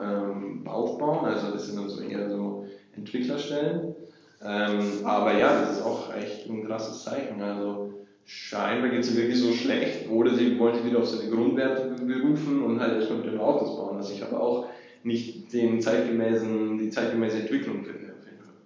ähm, 0.01 0.67
aufbauen, 0.67 1.25
also 1.25 1.51
das 1.51 1.67
sind 1.67 1.77
dann 1.77 1.89
so 1.89 2.01
eher 2.01 2.29
so 2.29 2.65
Entwicklerstellen. 2.95 3.95
Ähm, 4.43 5.05
aber 5.05 5.37
ja, 5.37 5.61
das 5.61 5.77
ist 5.77 5.83
auch 5.83 6.13
echt 6.13 6.49
ein 6.49 6.65
krasses 6.65 7.03
Zeichen. 7.03 7.41
Also 7.41 7.93
scheinbar 8.25 8.89
geht 8.89 9.01
es 9.01 9.15
wirklich 9.15 9.39
so 9.39 9.51
schlecht 9.53 10.09
oder 10.09 10.33
sie 10.33 10.57
wollen 10.59 10.75
sich 10.75 10.85
wieder 10.85 10.99
auf 10.99 11.07
seine 11.07 11.29
Grundwerte 11.29 11.95
berufen 12.03 12.63
und 12.63 12.79
halt 12.79 12.95
erstmal 12.95 13.19
mit 13.19 13.27
den 13.27 13.39
Autos 13.39 13.77
bauen. 13.77 13.97
Also 13.97 14.13
ich 14.13 14.21
habe 14.21 14.39
auch 14.39 14.67
nicht 15.05 15.53
den 15.53 15.81
zeitgemäßen, 15.81 16.77
die 16.77 16.89
zeitgemäße 16.89 17.37
Entwicklung 17.37 17.83
finde. 17.83 18.13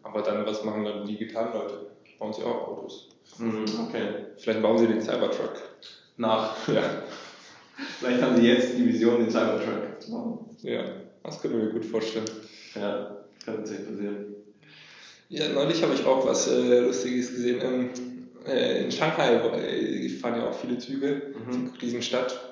Aber 0.04 0.22
dann, 0.22 0.46
was 0.46 0.64
machen 0.64 0.86
dann 0.86 1.06
die 1.06 1.18
digitalen 1.18 1.54
Leute? 1.54 1.88
Bauen 2.18 2.34
sie 2.34 2.42
auch 2.42 2.68
Autos? 2.68 3.10
Mhm, 3.38 3.66
okay. 3.88 4.08
Vielleicht 4.38 4.62
bauen 4.62 4.78
sie 4.78 4.88
den 4.88 5.02
Cybertruck. 5.02 5.62
Nach. 6.18 6.68
Ja. 6.68 6.84
Vielleicht 8.00 8.22
haben 8.22 8.36
sie 8.38 8.48
jetzt 8.48 8.78
die 8.78 8.88
Vision, 8.88 9.20
den 9.20 9.30
Cybertruck 9.30 10.02
zu 10.02 10.12
bauen. 10.12 10.40
Ja, 10.62 10.84
das 11.24 11.42
können 11.42 11.58
wir 11.58 11.66
mir 11.66 11.72
gut 11.72 11.86
vorstellen. 11.86 12.26
Ja, 12.76 13.18
kann 13.46 13.58
tatsächlich 13.58 13.88
passieren. 13.88 14.26
Ja, 15.30 15.50
neulich 15.50 15.84
habe 15.84 15.94
ich 15.94 16.06
auch 16.06 16.26
was 16.26 16.48
äh, 16.48 16.80
Lustiges 16.80 17.30
gesehen. 17.30 17.60
Ähm, 17.62 17.90
äh, 18.48 18.84
in 18.84 18.92
Shanghai 18.92 19.36
äh, 19.36 20.10
fahren 20.10 20.40
ja 20.40 20.50
auch 20.50 20.54
viele 20.54 20.78
Züge 20.78 21.34
mhm. 21.46 21.68
zu 21.68 21.78
diesem 21.78 22.02
Stadt. 22.02 22.49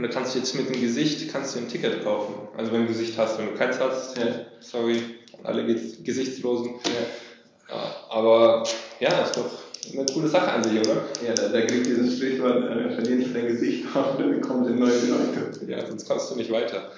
Und 0.00 0.08
da 0.08 0.14
kannst 0.14 0.34
du 0.34 0.38
jetzt 0.38 0.54
mit 0.54 0.74
dem 0.74 0.80
Gesicht 0.80 1.30
kannst 1.30 1.54
du 1.54 1.58
ein 1.58 1.68
Ticket 1.68 2.02
kaufen. 2.02 2.32
Also 2.56 2.72
wenn 2.72 2.86
du 2.86 2.88
Gesicht 2.88 3.18
hast, 3.18 3.38
wenn 3.38 3.48
du 3.48 3.52
keins 3.52 3.78
hast, 3.78 4.16
ja. 4.16 4.24
sorry, 4.60 4.96
alle 5.42 5.62
Gesichtslosen. 5.66 6.76
Ja. 6.86 7.74
ja. 7.74 7.94
aber 8.08 8.64
ja, 8.98 9.10
ist 9.20 9.36
doch 9.36 9.50
eine 9.92 10.06
coole 10.06 10.28
Sache 10.28 10.52
an 10.52 10.64
sich, 10.64 10.80
oder? 10.80 11.02
Ja, 11.22 11.34
da, 11.34 11.48
da 11.48 11.60
kriegt 11.60 11.84
dieses 11.84 12.16
Sprichwort, 12.16 12.64
äh, 12.64 12.94
verlier 12.94 13.16
nicht 13.16 13.36
dein 13.36 13.48
Gesicht 13.48 13.94
auf, 13.94 14.16
dann 14.16 14.40
bekommst 14.40 14.70
du 14.70 14.74
neue 14.74 14.88
Leute. 14.90 15.66
Ja, 15.66 15.84
sonst 15.86 16.08
kommst 16.08 16.30
du 16.30 16.36
nicht 16.36 16.50
weiter. 16.50 16.92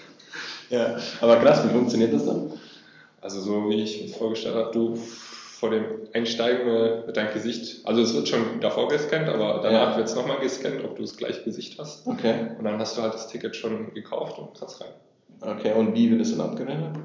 Ja, 0.71 0.97
aber 1.21 1.39
krass, 1.41 1.65
wie 1.65 1.73
funktioniert 1.73 2.15
das 2.15 2.25
dann? 2.25 2.53
Also 3.21 3.41
so 3.41 3.69
wie 3.69 3.83
ich 3.83 4.01
mir 4.01 4.15
vorgestellt 4.17 4.55
habe, 4.55 4.71
du 4.73 4.97
vor 5.63 5.71
dem 5.71 5.85
Einsteigen 6.13 7.07
mit 7.07 7.17
deinem 7.17 7.33
Gesicht, 7.33 7.87
also 7.87 8.03
es 8.03 8.13
wird 8.15 8.27
schon 8.27 8.59
davor 8.61 8.89
gescannt, 8.89 9.29
aber 9.29 9.61
danach 9.63 9.93
ja. 9.93 9.97
wird 9.97 10.09
es 10.09 10.17
nochmal 10.17 10.41
gescannt, 10.41 10.83
ob 10.85 10.97
du 10.97 11.03
das 11.03 11.17
gleiche 11.17 11.45
Gesicht 11.45 11.79
hast. 11.79 12.05
Okay. 12.05 12.49
Und 12.59 12.65
dann 12.65 12.81
hast 12.81 12.99
du 12.99 13.03
halt 13.03 13.15
das 13.15 13.29
Ticket 13.29 13.55
schon 13.55 13.95
gekauft 13.95 14.41
und 14.41 14.59
kannst 14.59 14.81
rein. 14.81 14.91
Okay, 15.41 15.73
und 15.73 15.95
wie 15.95 16.11
wird 16.11 16.21
das 16.21 16.37
dann 16.37 16.41
abgerechnet? 16.41 16.97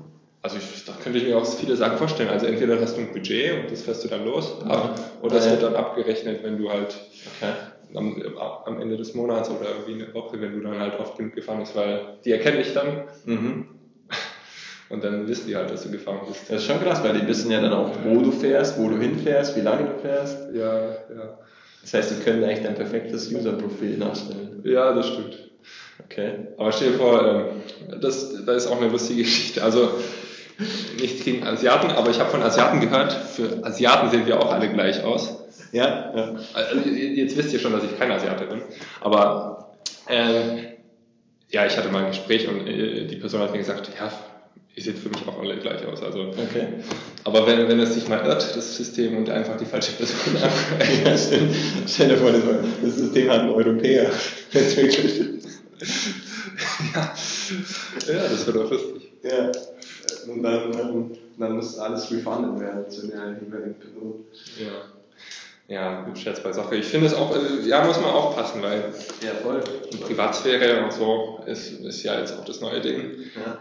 Also 0.42 0.58
ich, 0.58 0.86
da 0.86 0.94
könnte 0.94 1.20
ich 1.20 1.26
mir 1.26 1.38
auch 1.38 1.46
viele 1.46 1.76
Sachen 1.76 2.00
vorstellen. 2.00 2.30
Also 2.30 2.48
entweder 2.48 2.82
hast 2.82 2.98
du 2.98 3.02
ein 3.02 3.14
Budget 3.14 3.62
und 3.62 3.72
das 3.72 3.84
fährst 3.84 4.04
du 4.04 4.08
dann 4.08 4.26
los, 4.26 4.58
ja. 4.68 4.96
oder 5.22 5.36
es 5.36 5.48
wird 5.48 5.62
dann 5.62 5.76
abgerechnet, 5.76 6.42
wenn 6.42 6.58
du 6.58 6.72
halt 6.72 7.00
okay. 7.38 7.54
am, 7.94 8.20
am, 8.66 8.82
Ende 8.82 8.98
des 8.98 9.14
Monats 9.14 9.52
oder 9.52 9.70
irgendwie 9.70 10.04
eine 10.04 10.12
Woche, 10.16 10.42
wenn 10.42 10.54
du 10.54 10.62
dann 10.62 10.80
halt 10.80 11.00
oft 11.00 11.16
genug 11.16 11.36
gefahren 11.36 11.60
bist, 11.60 11.76
weil 11.76 12.18
die 12.26 12.32
erkennen 12.32 12.58
dich 12.58 12.74
dann. 12.74 13.04
Mhm. 13.26 13.68
Und 14.89 15.03
dann 15.03 15.27
wissen 15.27 15.48
die 15.48 15.56
halt, 15.56 15.70
dass 15.70 15.84
du 15.84 15.91
gefahren 15.91 16.22
bist. 16.27 16.50
Das 16.50 16.62
ist 16.62 16.65
schon 16.65 16.82
krass, 16.82 17.03
weil 17.03 17.20
die 17.20 17.27
wissen 17.27 17.51
ja 17.51 17.62
dann 17.62 17.74
auch, 17.74 17.91
wo 18.06 18.22
du 18.22 18.32
fährst, 18.32 18.79
wo 18.79 18.88
du 18.88 18.98
hinfährst, 18.98 19.56
wie 19.58 19.62
lange 19.62 19.89
du 19.89 20.00
fährst. 20.00 20.38
Ja, 20.53 20.89
ja. 20.89 21.38
Das 21.82 21.94
heißt, 21.94 22.10
sie 22.10 22.24
können 22.24 22.44
eigentlich 22.44 22.63
dein 22.63 22.75
perfektes 22.75 23.32
User-Profil 23.32 23.98
nachstellen. 23.98 24.62
Ja, 24.63 24.94
das 24.94 25.08
stimmt. 25.08 25.38
Okay. 26.05 26.48
Aber 26.57 26.72
stell 26.72 26.92
dir 26.92 26.98
vor, 26.98 27.25
ähm, 27.25 28.00
das, 28.01 28.46
das 28.46 28.66
ist 28.66 28.72
auch 28.72 28.81
eine 28.81 28.90
lustige 28.90 29.24
Geschichte. 29.24 29.64
Also, 29.64 29.92
nichts 31.00 31.24
gegen 31.24 31.46
Asiaten, 31.46 31.92
aber 31.92 32.09
ich 32.09 32.20
habe 32.20 32.29
von 32.29 32.42
Asiaten 32.42 32.79
gehört, 32.79 33.14
für 33.14 33.64
Asiaten 33.64 34.09
sehen 34.09 34.25
wir 34.25 34.40
auch 34.40 34.51
alle 34.51 34.70
gleich 34.70 35.03
aus. 35.03 35.44
Ja, 35.72 36.14
ja. 36.16 36.35
Also, 36.53 36.90
jetzt 36.90 37.38
wisst 37.38 37.53
ihr 37.53 37.59
schon, 37.59 37.74
dass 37.74 37.83
ich 37.83 37.98
kein 37.98 38.12
Asiate 38.12 38.46
bin. 38.46 38.62
Aber 39.01 39.75
äh, 40.07 40.75
ja, 41.50 41.66
ich 41.66 41.77
hatte 41.77 41.90
mal 41.90 42.03
ein 42.03 42.12
Gespräch 42.12 42.48
und 42.48 42.68
äh, 42.68 43.05
die 43.05 43.16
Person 43.18 43.42
hat 43.42 43.51
mir 43.51 43.59
gesagt, 43.59 43.90
ja, 43.98 44.12
ihr 44.77 44.83
seht 44.83 45.00
für 45.00 45.09
mich 45.09 45.27
auch 45.27 45.39
alle 45.39 45.57
gleich 45.57 45.85
aus. 45.87 46.03
Also, 46.03 46.27
okay. 46.29 46.67
Aber 47.24 47.48
wenn, 47.48 47.67
wenn 47.67 47.79
es 47.79 47.96
sich 47.96 48.07
mal 48.07 48.24
irrt, 48.24 48.55
das 48.55 48.77
System, 48.77 49.17
und 49.17 49.29
einfach 49.29 49.57
die 49.57 49.65
falsche 49.65 49.93
Person 49.93 50.35
ja, 51.03 51.17
Stell 51.87 52.09
dir 52.09 52.17
vor, 52.17 52.31
das 52.31 52.96
System 52.96 53.29
hat 53.29 53.41
einen 53.41 53.50
Europäer 53.50 54.11
entwickelt. 54.53 55.43
ja. 56.93 57.13
ja, 58.07 58.24
das 58.29 58.46
wird 58.46 58.57
auch 58.57 58.70
lustig. 58.70 59.11
Ja. 59.24 59.51
Und 60.31 60.43
dann, 60.43 60.72
dann, 60.72 61.11
dann 61.37 61.55
muss 61.55 61.79
alles 61.79 62.11
refunded 62.11 62.59
werden 62.59 62.89
zu 62.89 63.07
der 63.07 63.35
jeweiligen 63.41 63.75
Person. 63.75 64.25
Ja. 64.59 64.93
Ja, 65.70 66.15
Scherz 66.15 66.41
bei 66.41 66.53
Sache. 66.53 66.77
Ich 66.77 66.85
finde 66.85 67.07
es 67.07 67.13
auch, 67.13 67.35
äh, 67.35 67.67
ja, 67.67 67.83
muss 67.83 68.00
man 68.00 68.11
aufpassen, 68.11 68.61
weil 68.61 68.93
ja, 69.22 69.33
voll. 69.43 69.61
Privatsphäre 70.00 70.81
und 70.85 70.93
so 70.93 71.43
ist, 71.46 71.81
ist 71.81 72.03
ja 72.03 72.17
jetzt 72.20 72.39
auch 72.39 72.46
das 72.46 72.61
neue 72.61 72.79
Ding. 72.79 73.11
Ja 73.35 73.59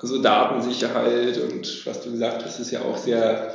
also 0.00 0.22
Datensicherheit 0.22 1.38
und 1.38 1.86
was 1.86 2.02
du 2.02 2.10
gesagt 2.12 2.44
hast, 2.44 2.58
ist 2.58 2.70
ja 2.70 2.82
auch 2.82 2.96
sehr, 2.96 3.52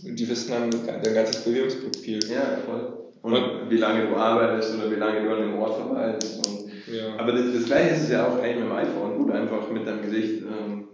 die 0.00 0.28
wissen 0.28 0.50
dann 0.50 0.70
dein 1.02 1.14
ganzes 1.14 1.44
Bewegungsprofil. 1.44 2.20
Ja, 2.28 2.58
voll. 2.66 2.92
Und, 3.22 3.34
und, 3.34 3.70
wie 3.70 3.78
lange 3.78 4.06
du 4.06 4.16
arbeitest 4.16 4.74
oder 4.76 4.90
wie 4.90 4.96
lange 4.96 5.22
du 5.22 5.32
an 5.32 5.40
dem 5.40 5.58
Ort 5.58 5.76
verweilst. 5.76 6.46
Und, 6.46 6.70
ja. 6.92 7.16
Aber 7.18 7.32
das, 7.32 7.52
das 7.54 7.64
gleiche 7.64 7.94
ist 7.94 8.10
ja 8.10 8.26
auch 8.26 8.38
eigentlich 8.38 8.56
mit 8.56 8.66
dem 8.66 8.72
iPhone. 8.72 9.16
Gut, 9.16 9.32
einfach 9.32 9.70
mit 9.70 9.86
deinem 9.86 10.02
Gesicht 10.02 10.42
ähm, 10.42 10.88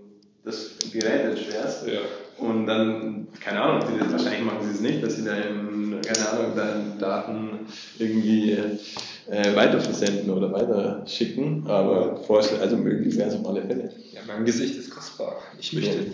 das 0.44 0.70
Gerät 0.92 1.24
entsperrst. 1.24 1.87
Ja. 1.87 2.00
Und 2.38 2.66
dann, 2.66 3.28
keine 3.40 3.61
Ahnung, 3.61 3.83
wahrscheinlich 4.11 4.44
machen 4.44 4.62
sie 4.62 4.72
es 4.72 4.81
nicht, 4.81 5.02
dass 5.02 5.16
sie 5.16 5.24
deine, 5.24 6.00
keine 6.00 6.28
Ahnung, 6.31 6.52
deine 6.57 6.98
Daten 6.98 7.61
irgendwie 7.98 8.57
äh, 9.33 9.57
weiterversenden 9.57 10.29
oder 10.29 10.53
weiterschicken, 10.53 11.64
aber 11.66 12.16
vorstellen, 12.18 12.61
also 12.61 12.77
möglich 12.77 13.16
wäre 13.16 13.31
es 13.31 13.35
auf 13.35 13.47
alle 13.47 13.62
Fälle. 13.62 13.88
Ja, 14.12 14.21
mein 14.27 14.45
Gesicht 14.45 14.77
ist 14.77 14.90
kostbar. 14.90 15.37
Ich 15.59 15.73
möchte. 15.73 15.97
Ja. 15.97 16.05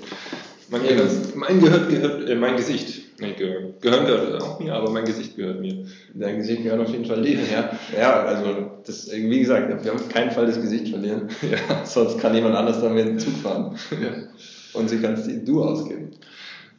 Mein, 0.71 0.83
Gehirn, 0.83 1.09
mein, 1.35 1.61
gehört, 1.61 1.89
gehört, 1.89 2.29
äh, 2.29 2.35
mein 2.37 2.57
Gesicht. 2.57 3.01
Nee, 3.21 3.33
Gehirn, 3.33 3.75
gehört 3.81 4.41
auch 4.41 4.61
mir, 4.61 4.73
aber 4.73 4.91
mein 4.91 5.05
Gesicht 5.05 5.35
gehört 5.35 5.61
mir. 5.61 5.87
Dein 6.15 6.37
Gesicht 6.37 6.63
gehört 6.63 6.81
auf 6.81 6.91
jeden 6.91 7.07
Fall 7.07 7.23
dir, 7.23 7.41
ja. 7.51 7.77
Ja, 7.99 8.23
also, 8.23 8.71
das, 8.87 9.11
wie 9.11 9.41
gesagt, 9.41 9.69
wir 9.83 9.91
haben 9.91 9.99
auf 9.99 10.09
keinen 10.09 10.31
Fall 10.31 10.47
das 10.47 10.61
Gesicht 10.61 10.89
verlieren. 10.89 11.29
Ja. 11.43 11.85
Sonst 11.85 12.21
kann 12.21 12.37
jemand 12.37 12.55
anders 12.55 12.81
damit 12.81 13.21
Zug 13.21 13.35
fahren. 13.39 13.77
Ja. 13.91 14.79
Und 14.79 14.91
sie 14.91 14.99
kann 14.99 15.15
es 15.15 15.27
du 15.45 15.65
ausgeben. 15.65 16.11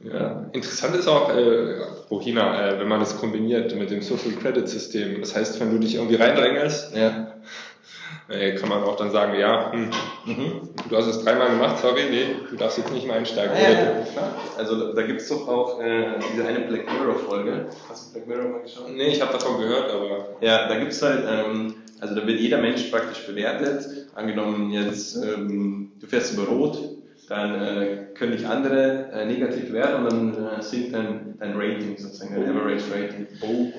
Ja. 0.01 0.45
Interessant 0.53 0.95
ist 0.95 1.07
auch, 1.07 1.35
äh, 1.35 1.75
pro 2.07 2.21
China, 2.21 2.69
äh, 2.69 2.79
wenn 2.79 2.87
man 2.87 2.99
das 2.99 3.17
kombiniert 3.17 3.75
mit 3.75 3.91
dem 3.91 4.01
Social 4.01 4.31
Credit 4.31 4.67
System. 4.67 5.19
Das 5.19 5.35
heißt, 5.35 5.59
wenn 5.59 5.71
du 5.71 5.79
dich 5.79 5.95
irgendwie 5.95 6.15
reindrängelst, 6.15 6.95
ja. 6.95 7.33
äh, 8.29 8.55
kann 8.55 8.69
man 8.69 8.83
auch 8.83 8.95
dann 8.95 9.11
sagen, 9.11 9.37
ja, 9.37 9.73
hm, 9.73 9.89
mhm. 10.25 10.69
du 10.87 10.95
hast 10.95 11.07
es 11.07 11.23
dreimal 11.23 11.49
gemacht, 11.49 11.79
sorry, 11.79 12.03
nee, 12.09 12.35
du 12.49 12.55
darfst 12.55 12.77
jetzt 12.77 12.93
nicht 12.93 13.07
mehr 13.07 13.17
einsteigen. 13.17 13.55
Ja, 13.55 13.71
ja, 13.71 14.05
klar. 14.13 14.35
Also 14.57 14.93
da 14.93 15.01
gibt 15.01 15.19
es 15.19 15.27
doch 15.27 15.47
auch 15.49 15.81
äh, 15.81 16.13
diese 16.31 16.47
eine 16.47 16.61
Black 16.61 16.85
Mirror 16.93 17.15
Folge. 17.15 17.67
Hast 17.89 18.09
du 18.09 18.13
Black 18.13 18.27
Mirror 18.27 18.51
mal 18.51 18.61
geschaut? 18.61 18.89
Nee, 18.95 19.07
ich 19.07 19.21
habe 19.21 19.33
davon 19.33 19.59
gehört, 19.59 19.91
aber... 19.91 20.29
Ja, 20.39 20.69
da 20.69 20.79
gibt 20.79 20.93
es 20.93 21.01
halt, 21.01 21.25
ähm, 21.29 21.75
also 21.99 22.15
da 22.15 22.25
wird 22.25 22.39
jeder 22.39 22.59
Mensch 22.59 22.83
praktisch 22.83 23.25
bewertet. 23.27 24.07
Angenommen 24.15 24.71
jetzt, 24.71 25.17
ähm, 25.17 25.91
du 25.99 26.07
fährst 26.07 26.33
über 26.33 26.43
Rot, 26.43 26.98
dann 27.29 27.61
äh, 27.61 27.97
können 28.15 28.31
dich 28.31 28.45
andere 28.45 29.11
äh, 29.11 29.25
negativ 29.25 29.71
werden 29.71 30.05
und 30.05 30.35
dann 30.35 30.59
äh, 30.59 30.61
sinkt 30.61 30.93
dein, 30.93 31.35
dein 31.39 31.53
Rating 31.55 31.95
sozusagen, 31.97 32.35
dein 32.35 32.49
Average 32.49 32.85
Rating. 32.91 33.27
Oh. 33.41 33.71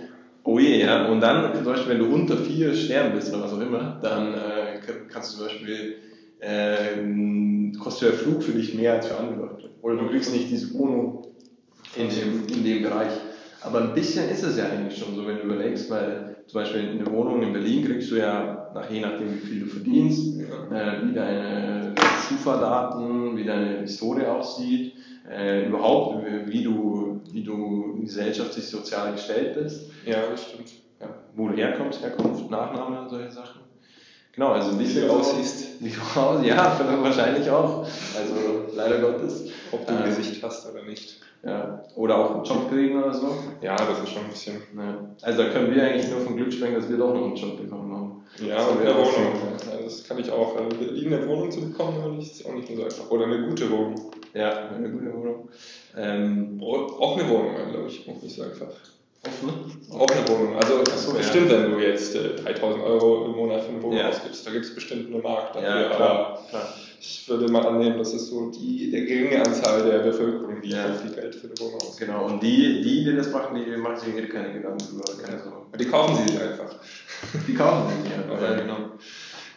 Oh 0.42 0.58
je, 0.58 0.80
ja. 0.80 1.06
Und 1.06 1.20
dann, 1.20 1.54
zum 1.54 1.64
Beispiel, 1.64 1.92
wenn 1.92 1.98
du 1.98 2.14
unter 2.14 2.36
vier 2.38 2.74
Sterben 2.74 3.14
bist 3.14 3.32
oder 3.32 3.44
was 3.44 3.52
auch 3.52 3.60
immer, 3.60 3.98
dann 4.00 4.32
äh, 4.34 4.80
kannst 5.12 5.34
du 5.34 5.38
zum 5.38 5.46
Beispiel, 5.46 5.96
äh, 6.38 7.78
kostet 7.78 8.12
der 8.12 8.18
Flug 8.18 8.42
für 8.42 8.52
dich 8.52 8.74
mehr 8.74 8.94
als 8.94 9.08
für 9.08 9.18
andere 9.18 9.46
Leute. 9.46 9.70
Oder 9.82 9.96
du 9.96 10.08
kriegst 10.08 10.32
nicht 10.32 10.50
diese 10.50 10.72
UNO 10.74 11.26
in 11.96 12.08
dem, 12.08 12.46
in 12.48 12.64
dem 12.64 12.82
Bereich. 12.82 13.12
Aber 13.62 13.82
ein 13.82 13.94
bisschen 13.94 14.30
ist 14.30 14.42
es 14.42 14.56
ja 14.56 14.64
eigentlich 14.70 14.98
schon 14.98 15.14
so, 15.14 15.26
wenn 15.26 15.36
du 15.36 15.42
überlegst, 15.42 15.90
weil 15.90 16.36
zum 16.46 16.60
Beispiel 16.60 16.88
eine 16.88 17.06
Wohnung 17.06 17.42
in 17.42 17.52
Berlin 17.52 17.84
kriegst 17.84 18.10
du 18.10 18.16
ja, 18.16 18.60
nach, 18.74 18.90
je 18.90 19.00
nachdem, 19.00 19.35
wie 19.35 19.46
viel 19.46 19.61
du 19.61 19.66
verdienst, 19.66 20.38
äh, 20.38 21.06
wie 21.06 21.14
deine 21.14 21.94
Schufa-Daten, 22.28 23.37
wie 23.37 23.44
deine 23.44 23.80
Historie 23.80 24.26
aussieht, 24.26 24.94
äh, 25.28 25.66
überhaupt, 25.66 26.24
wie 26.46 26.62
du, 26.62 27.20
wie 27.33 27.42
du 27.42 28.00
gesellschaftlich 28.00 28.66
sozial 28.66 29.12
gestellt 29.12 29.54
bist. 29.54 29.90
Ja, 30.04 30.30
das 30.30 30.44
stimmt. 30.44 30.72
Ja, 31.00 31.09
wo 31.35 31.48
du 31.48 31.54
herkommst, 31.54 32.02
Herkunft, 32.02 32.50
Nachname, 32.50 33.09
solche 33.09 33.30
Sachen. 33.30 33.61
Genau, 34.33 34.52
also 34.52 34.78
Wie 34.78 34.87
du 34.87 35.11
aussiehst. 35.11 35.80
Wie 35.80 35.90
du 35.90 36.00
aussiehst, 36.00 36.48
ja, 36.48 36.80
wahrscheinlich 37.02 37.50
auch. 37.50 37.85
Also 38.16 38.66
leider 38.74 38.98
Gottes. 38.98 39.46
Ob 39.72 39.87
du 39.87 39.96
ein 39.96 40.04
Gesicht 40.04 40.42
hast 40.42 40.66
oder 40.66 40.83
nicht. 40.85 41.18
Ja. 41.42 41.83
Oder 41.94 42.18
auch 42.18 42.35
einen 42.35 42.44
Job 42.44 42.70
kriegen 42.70 43.03
oder 43.03 43.14
so. 43.14 43.35
Ja, 43.62 43.74
das 43.76 44.00
ist 44.03 44.11
schon 44.11 44.24
ein 44.24 44.31
bisschen. 44.31 44.62
Ja. 44.76 45.14
Also 45.22 45.42
da 45.42 45.48
können 45.50 45.74
wir 45.74 45.83
eigentlich 45.83 46.11
nur 46.11 46.20
von 46.20 46.37
Glück 46.37 46.53
sprechen, 46.53 46.74
dass 46.74 46.88
wir 46.88 46.98
doch 46.98 47.14
noch 47.14 47.24
einen 47.24 47.37
Job 47.37 47.57
bekommen 47.57 47.94
haben. 47.94 48.24
Ja, 48.46 48.66
und 48.66 48.81
eine 48.81 48.94
Wohnung. 48.94 49.33
Ja, 49.70 49.83
das 49.83 50.05
kann 50.05 50.18
ich 50.18 50.31
auch. 50.31 50.55
Berlin 50.55 51.14
eine 51.14 51.26
Wohnung 51.26 51.50
zu 51.50 51.61
bekommen, 51.62 52.18
ist 52.20 52.46
auch 52.46 52.53
nicht 52.53 52.68
so 52.68 52.85
einfach. 52.85 53.11
Oder 53.11 53.24
eine 53.24 53.46
gute 53.48 53.70
Wohnung. 53.70 54.12
Ja, 54.35 54.68
eine 54.68 54.90
gute 54.90 55.12
Wohnung. 55.14 55.48
Ähm, 55.96 56.61
auch 56.62 57.18
eine 57.18 57.29
Wohnung, 57.29 57.55
glaube 57.70 57.88
ich, 57.88 58.09
auch 58.09 58.22
nicht 58.22 58.37
so 58.37 58.42
einfach. 58.42 58.68
Offen? 59.22 59.50
Auch 59.92 60.07
eine 60.11 60.29
Wohnung. 60.29 60.57
Also 60.57 60.83
so, 60.96 61.12
bestimmt, 61.12 61.50
ja. 61.50 61.62
wenn 61.62 61.72
du 61.72 61.79
jetzt 61.79 62.14
äh, 62.14 62.37
3000 62.37 62.83
Euro 62.85 63.26
im 63.26 63.33
Monat 63.33 63.62
für 63.62 63.70
eine 63.70 63.83
Wohnung 63.83 63.98
Ja. 63.98 64.09
ausgibst, 64.09 64.46
da 64.46 64.50
gibt 64.50 64.64
es 64.64 64.74
bestimmt 64.74 65.12
einen 65.12 65.22
Markt 65.22 65.57
dafür. 65.57 65.68
Ja, 65.68 65.87
aber 65.90 66.38
klar. 66.50 66.74
Ich 67.00 67.28
würde 67.28 67.50
mal 67.50 67.66
annehmen, 67.66 67.98
das 67.98 68.12
ist 68.12 68.26
so 68.28 68.50
die 68.50 68.90
der 68.90 69.02
geringe 69.02 69.44
Anzahl 69.44 69.82
der 69.84 70.00
Bevölkerung, 70.00 70.60
die 70.60 70.68
Ja. 70.70 70.92
so 70.92 71.00
viel 71.02 71.14
Geld 71.14 71.34
für 71.34 71.46
eine 71.46 71.58
Wohnung 71.58 71.80
ausgibt. 71.80 71.98
Genau, 72.08 72.26
und 72.26 72.42
die, 72.42 72.82
die, 72.82 73.04
die 73.04 73.16
das 73.16 73.30
machen, 73.30 73.58
die 73.58 73.76
machen 73.76 73.96
sich 73.96 74.28
keine 74.30 74.52
Gedanken 74.52 74.78
drüber. 74.78 75.04
Keine 75.22 75.42
Sorge. 75.42 75.78
Die 75.78 75.84
kaufen 75.86 76.16
sie 76.16 76.32
sich 76.32 76.40
einfach. 76.42 76.76
Die 77.46 77.54
kaufen 77.54 78.02
sich 78.02 78.12
ja. 78.28 78.34
Ja. 78.34 78.50
ja 78.50 78.60
genau. 78.60 78.76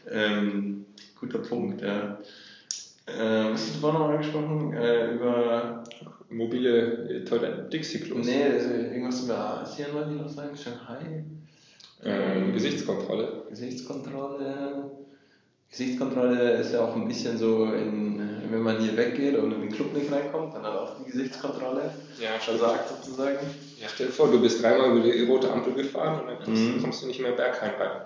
Ähm, 0.10 0.86
guter 1.19 1.39
Punkt, 1.39 1.82
ja. 1.82 2.17
Äh, 3.06 3.51
was 3.51 3.62
hast 3.62 3.75
du 3.75 3.79
vorhin 3.79 3.99
noch 3.99 4.10
angesprochen? 4.10 4.73
Äh, 4.73 5.13
über. 5.15 5.84
Mobile 6.29 7.10
äh, 7.10 7.23
Toiletten, 7.25 7.69
Dixie-Klos. 7.69 8.25
Nee, 8.25 8.58
ist 8.58 8.65
irgendwas 8.71 9.23
über 9.23 9.38
Asien 9.62 9.93
wollte 9.93 10.12
ich 10.12 10.17
noch 10.21 10.29
sagen. 10.29 10.56
Shanghai. 10.58 11.23
Ähm, 12.03 12.53
Gesichtskontrolle. 12.53 13.43
Gesichtskontrolle. 13.49 14.91
Gesichtskontrolle 15.78 16.52
ist 16.52 16.72
ja 16.72 16.82
auch 16.82 16.96
ein 16.96 17.08
bisschen 17.08 17.36
so, 17.36 17.66
in, 17.74 18.20
wenn 18.52 18.62
man 18.62 18.78
hier 18.80 18.96
weggeht 18.96 19.36
und 19.36 19.52
in 19.54 19.62
den 19.62 19.72
Club 19.72 19.92
nicht 19.92 20.12
reinkommt, 20.12 20.54
dann 20.54 20.62
hat 20.64 20.76
auch 20.76 20.92
die 21.00 21.06
Gesichtskontrolle 21.10 21.90
Ja, 22.22 22.38
versagt 22.40 22.90
sozusagen. 22.90 23.38
Ja, 23.82 23.88
stell 23.92 24.06
dir 24.06 24.12
vor, 24.14 24.30
du 24.30 24.40
bist 24.40 24.62
dreimal 24.62 24.92
über 24.92 25.00
die 25.02 25.24
rote 25.24 25.52
Ampel 25.52 25.74
gefahren 25.74 26.22
und 26.22 26.28
dann 26.28 26.44
kommst, 26.44 26.62
Mhm. 26.62 26.80
kommst 26.80 27.02
du 27.02 27.08
nicht 27.08 27.20
mehr 27.20 27.32
Bergheim 27.32 27.72
rein. 27.80 28.02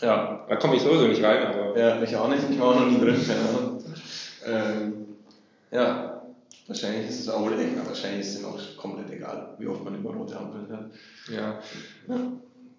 Ja, 0.00 0.46
Da 0.48 0.56
komme 0.56 0.76
ich 0.76 0.82
sowieso 0.82 1.08
nicht 1.08 1.24
rein, 1.24 1.42
aber 1.44 1.76
Ja, 1.76 2.00
ich 2.00 2.14
auch 2.14 2.28
nicht, 2.28 2.44
ich 2.48 2.60
war 2.60 2.68
auch 2.68 2.80
noch 2.80 2.86
nie 2.86 3.00
drin, 3.00 3.20
Ahnung. 3.50 3.82
Ähm, 4.46 5.06
ja, 5.72 6.22
wahrscheinlich 6.68 7.08
ist 7.08 7.18
es 7.18 7.28
auch, 7.28 7.40
oder 7.40 7.56
ja, 7.56 7.84
wahrscheinlich 7.84 8.20
ist 8.20 8.36
es 8.38 8.44
auch 8.44 8.60
komplett 8.76 9.10
egal, 9.10 9.54
wie 9.58 9.66
oft 9.66 9.82
man 9.82 9.96
über 9.96 10.10
rote 10.14 10.36
Ampeln 10.36 10.68
fährt. 10.68 11.36
ja. 11.36 11.58
Ja. 12.06 12.20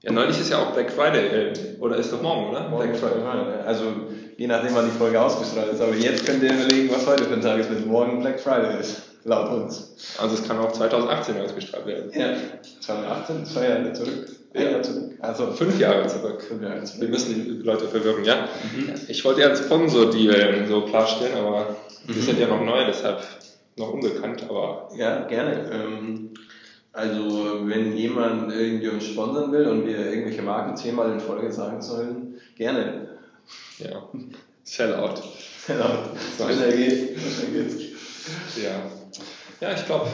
Ja, 0.04 0.12
neulich 0.12 0.40
ist 0.40 0.50
ja 0.52 0.60
auch 0.60 0.72
Black 0.74 0.92
Friday, 0.92 1.28
äh, 1.28 1.54
oder 1.80 1.98
ist 1.98 2.14
doch 2.14 2.22
morgen, 2.22 2.50
oder? 2.52 2.70
Black 2.70 2.96
Friday. 2.98 3.22
Also, 3.66 3.84
je 4.38 4.48
nachdem, 4.48 4.76
wann 4.76 4.86
die 4.86 4.98
Folge 4.98 5.20
ausgestrahlt 5.20 5.74
ist, 5.74 5.82
aber 5.82 5.96
jetzt 5.96 6.26
könnt 6.26 6.44
ihr 6.44 6.54
überlegen, 6.54 6.90
was 6.94 7.06
heute 7.08 7.24
für 7.26 7.34
ein 7.34 7.42
Tag 7.42 7.60
ist, 7.60 7.72
wenn 7.72 7.88
morgen 7.88 8.20
Black 8.20 8.40
Friday 8.40 8.80
ist, 8.80 9.02
laut 9.24 9.50
uns. 9.52 10.16
Also 10.20 10.36
es 10.36 10.48
kann 10.48 10.60
auch 10.60 10.72
2018 10.72 11.42
ausgestrahlt 11.42 11.86
werden. 11.88 12.12
Ja, 12.14 12.36
2018, 12.80 13.46
zwei 13.46 13.68
Jahre 13.70 13.94
zurück. 13.94 14.28
Ein 14.54 14.62
Ja. 14.64 14.70
Jahr 14.72 14.82
zurück. 14.84 15.12
Also, 15.20 15.52
Fünf 15.52 15.80
Jahre 15.80 16.08
zurück. 16.08 16.42
fünf 16.44 16.62
Jahre 16.62 16.76
Wir 16.80 16.86
zurück. 16.86 17.10
müssen 17.10 17.34
die 17.44 17.50
Leute 17.66 17.88
verwirren, 17.88 18.24
ja. 18.24 18.48
Ich 19.08 19.26
wollte 19.26 19.42
ja 19.42 19.48
einen 19.48 19.58
Sponsor, 19.58 20.10
die 20.12 20.28
ähm, 20.30 20.68
so 20.68 20.82
klarstellen, 20.84 21.36
aber 21.38 21.76
die 22.08 22.14
Mhm. 22.14 22.22
sind 22.22 22.40
ja 22.40 22.48
noch 22.48 22.64
neu, 22.64 22.86
deshalb 22.88 23.22
noch 23.76 23.94
unbekannt, 23.94 24.44
aber 24.48 24.90
Ja, 24.96 25.24
gerne. 25.26 25.70
Ähm, 25.74 26.30
also, 26.98 27.70
wenn 27.70 27.96
jemand 27.96 28.52
irgendwie 28.52 28.88
uns 28.88 29.06
sponsern 29.06 29.52
will 29.52 29.68
und 29.68 29.86
wir 29.86 30.00
irgendwelche 30.00 30.42
Marken 30.42 30.76
zehnmal 30.76 31.12
in 31.12 31.20
Folge 31.20 31.52
sagen 31.52 31.80
sollen, 31.80 32.40
gerne. 32.56 33.10
ja. 33.78 34.02
Genau. 35.68 35.90
So 36.38 36.50
schnell 36.50 36.76
geht's. 36.76 37.24
So 37.24 37.30
schnell 37.30 37.64
geht's. 37.64 37.84
Ja. 38.64 38.82
Ja, 39.62 39.76
ich 39.76 39.86
glaube, 39.86 40.08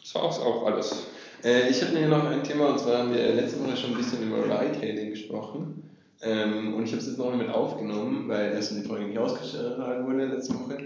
das 0.00 0.14
war 0.14 0.22
auch, 0.22 0.40
auch 0.40 0.66
alles. 0.66 1.06
Äh, 1.44 1.68
ich 1.68 1.82
habe 1.82 1.92
mir 1.92 2.08
noch 2.08 2.24
ein 2.24 2.42
Thema, 2.42 2.70
und 2.70 2.78
zwar 2.78 3.00
haben 3.00 3.12
wir 3.12 3.34
letzte 3.34 3.62
Woche 3.62 3.76
schon 3.76 3.90
ein 3.90 3.98
bisschen 3.98 4.22
über 4.22 4.42
Ride-Hailing 4.44 5.10
gesprochen. 5.10 5.90
Ähm, 6.22 6.74
und 6.74 6.84
ich 6.84 6.92
habe 6.92 7.02
es 7.02 7.08
jetzt 7.08 7.18
noch 7.18 7.36
mit 7.36 7.50
aufgenommen, 7.50 8.26
weil 8.28 8.52
erstens 8.52 8.82
die 8.82 8.88
Folge 8.88 9.04
nicht 9.04 9.18
ausgestrahlt 9.18 10.06
wurde 10.06 10.24
letzte 10.24 10.54
Woche. 10.54 10.78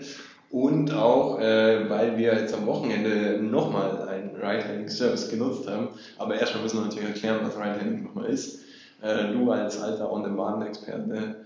Und 0.51 0.93
auch, 0.93 1.39
äh, 1.39 1.89
weil 1.89 2.17
wir 2.17 2.35
jetzt 2.35 2.55
am 2.55 2.67
Wochenende 2.67 3.39
nochmal 3.41 4.09
einen 4.41 4.57
Ride-Hailing-Service 4.57 5.31
genutzt 5.31 5.69
haben. 5.69 5.89
Aber 6.19 6.35
erstmal 6.35 6.63
müssen 6.63 6.79
wir 6.79 6.87
natürlich 6.87 7.09
erklären, 7.09 7.41
was 7.43 7.57
Ride-Hailing 7.57 8.05
nochmal 8.05 8.27
ist. 8.27 8.61
Äh, 9.03 9.33
du 9.33 9.51
als 9.51 9.81
alter 9.81 10.11
On-Demand-Experte, 10.11 11.45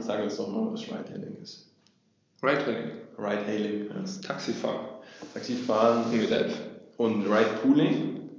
sag 0.00 0.22
uns 0.22 0.36
doch 0.36 0.48
mal, 0.48 0.72
was 0.72 0.82
Ride-Hailing 0.82 1.36
ist. 1.42 1.66
Ride-Hailing. 2.42 2.92
Ride-Hailing 3.18 3.90
heißt 4.00 4.24
Taxifahren. 4.24 4.86
Taxifahren 5.34 6.10
Mit 6.10 6.30
App. 6.30 6.52
und 6.96 7.26
Ride-Pooling. 7.26 8.30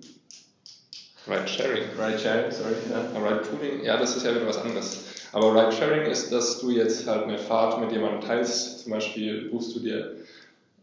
Ride-Sharing. 1.28 1.84
Ride-Sharing, 2.00 2.52
sorry. 2.52 2.76
Ja. 2.89 3.20
Ride-Pooling, 3.20 3.84
ja, 3.84 3.98
das 3.98 4.15
ist 4.15 4.26
ja 4.26 4.34
wieder 4.34 4.48
was 4.48 4.58
anderes. 4.58 5.06
Aber 5.34 5.54
Ride-Sharing 5.54 6.10
ist, 6.10 6.32
dass 6.32 6.60
du 6.60 6.72
jetzt 6.72 7.06
halt 7.06 7.26
eine 7.26 7.38
Fahrt 7.38 7.82
mit 7.82 7.92
jemandem 7.92 8.22
teilst. 8.22 8.80
Zum 8.80 8.94
Beispiel 8.94 9.50
buchst 9.50 9.76
du 9.76 9.80
dir, 9.80 10.15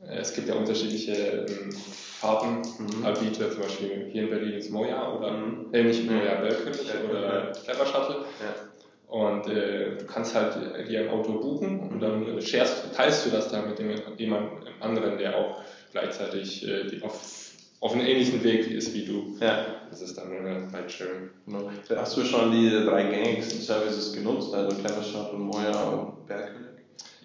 es 0.09 0.35
gibt 0.35 0.49
ja 0.49 0.55
unterschiedliche 0.55 1.47
ähm, 1.49 1.73
Fahrten, 1.73 2.63
Mhm. 2.79 3.05
Anbieter, 3.05 3.51
zum 3.51 3.63
Beispiel 3.63 4.09
hier 4.13 4.23
in 4.25 4.31
Berlin 4.31 4.53
ist 4.55 4.71
Moja 4.71 5.13
oder, 5.13 5.33
Mhm. 5.33 5.69
äh, 5.73 5.83
nicht. 5.85 6.05
Moja, 6.11 6.35
Bergkönig 6.37 6.87
Ja, 6.89 7.09
oder. 7.09 7.53
Clever 7.65 7.87
Shuttle. 7.87 8.17
Ja. 8.41 8.55
Und 9.09 9.47
äh, 9.49 9.97
du 9.99 10.05
kannst 10.07 10.35
halt 10.35 10.57
dir 10.89 11.01
ein 11.03 11.09
Auto 11.11 11.35
buchen 11.39 11.79
und 11.91 12.01
dann 12.01 12.27
äh, 12.39 12.43
sharest, 12.43 12.93
teilst 12.95 13.27
du 13.27 13.31
das 13.31 13.49
dann 13.51 13.69
mit 13.69 13.79
dem, 13.79 13.91
jemand 14.17 14.51
anderen, 14.81 15.17
der 15.19 15.37
auch 15.39 15.63
gleichzeitig 15.93 16.67
äh, 16.67 17.01
auf, 17.03 17.21
auf 17.81 17.93
einem 17.95 18.05
ähnlichen 18.07 18.43
Weg 18.43 18.69
ist 18.69 18.93
wie 18.95 19.05
du. 19.05 19.37
ja. 19.41 19.67
Das 19.91 20.03
ist 20.03 20.19
dann 20.19 20.33
äh, 20.33 20.77
Ride-Sharing. 20.77 21.31
Genau. 21.47 21.71
Hast 21.97 22.17
du 22.17 22.25
schon 22.25 22.51
die 22.51 22.69
drei 22.85 23.05
gängigsten 23.05 23.61
Services 23.61 24.13
genutzt, 24.13 24.53
also 24.53 24.77
Clever 24.77 25.03
Shuttle, 25.03 25.39
Moja 25.39 25.81
und 25.85 26.27
Bergkönig? 26.27 26.67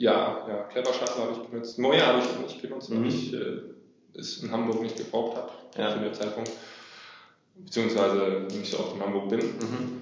Ja, 0.02 0.44
ja, 0.48 0.64
Clever 0.64 0.94
Shuttle 0.94 1.24
habe 1.24 1.34
ich 1.34 1.48
benutzt. 1.48 1.78
Moja 1.78 2.08
habe 2.08 2.20
ich 2.24 2.42
nicht 2.48 2.62
benutzt, 2.62 2.90
weil 2.90 2.98
Mhm. 2.98 3.06
ich 3.06 3.34
äh, 3.34 4.18
es 4.18 4.42
in 4.42 4.52
Hamburg 4.52 4.82
nicht 4.82 4.98
gebraucht 4.98 5.38
habe 5.38 5.52
Ja. 5.78 5.94
zu 5.94 6.00
dem 6.00 6.12
Zeitpunkt. 6.14 6.50
Beziehungsweise 7.56 8.48
nicht 8.58 8.72
so 8.72 8.80
oft 8.80 8.96
in 8.96 9.02
Hamburg 9.02 9.30
bin. 9.30 9.40
Mhm. 9.40 10.02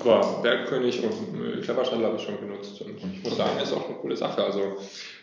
Aber 0.00 0.40
Bergkönig 0.42 1.04
und 1.04 1.12
äh, 1.44 1.60
Clever 1.60 1.84
Shuttle 1.84 2.04
habe 2.06 2.16
ich 2.16 2.22
schon 2.24 2.40
genutzt. 2.40 2.80
Und 2.80 2.96
ich 2.96 3.22
muss 3.22 3.36
sagen, 3.36 3.60
ist 3.62 3.72
auch 3.72 3.86
eine 3.88 3.98
coole 3.98 4.16
Sache. 4.16 4.42
Also 4.42 4.78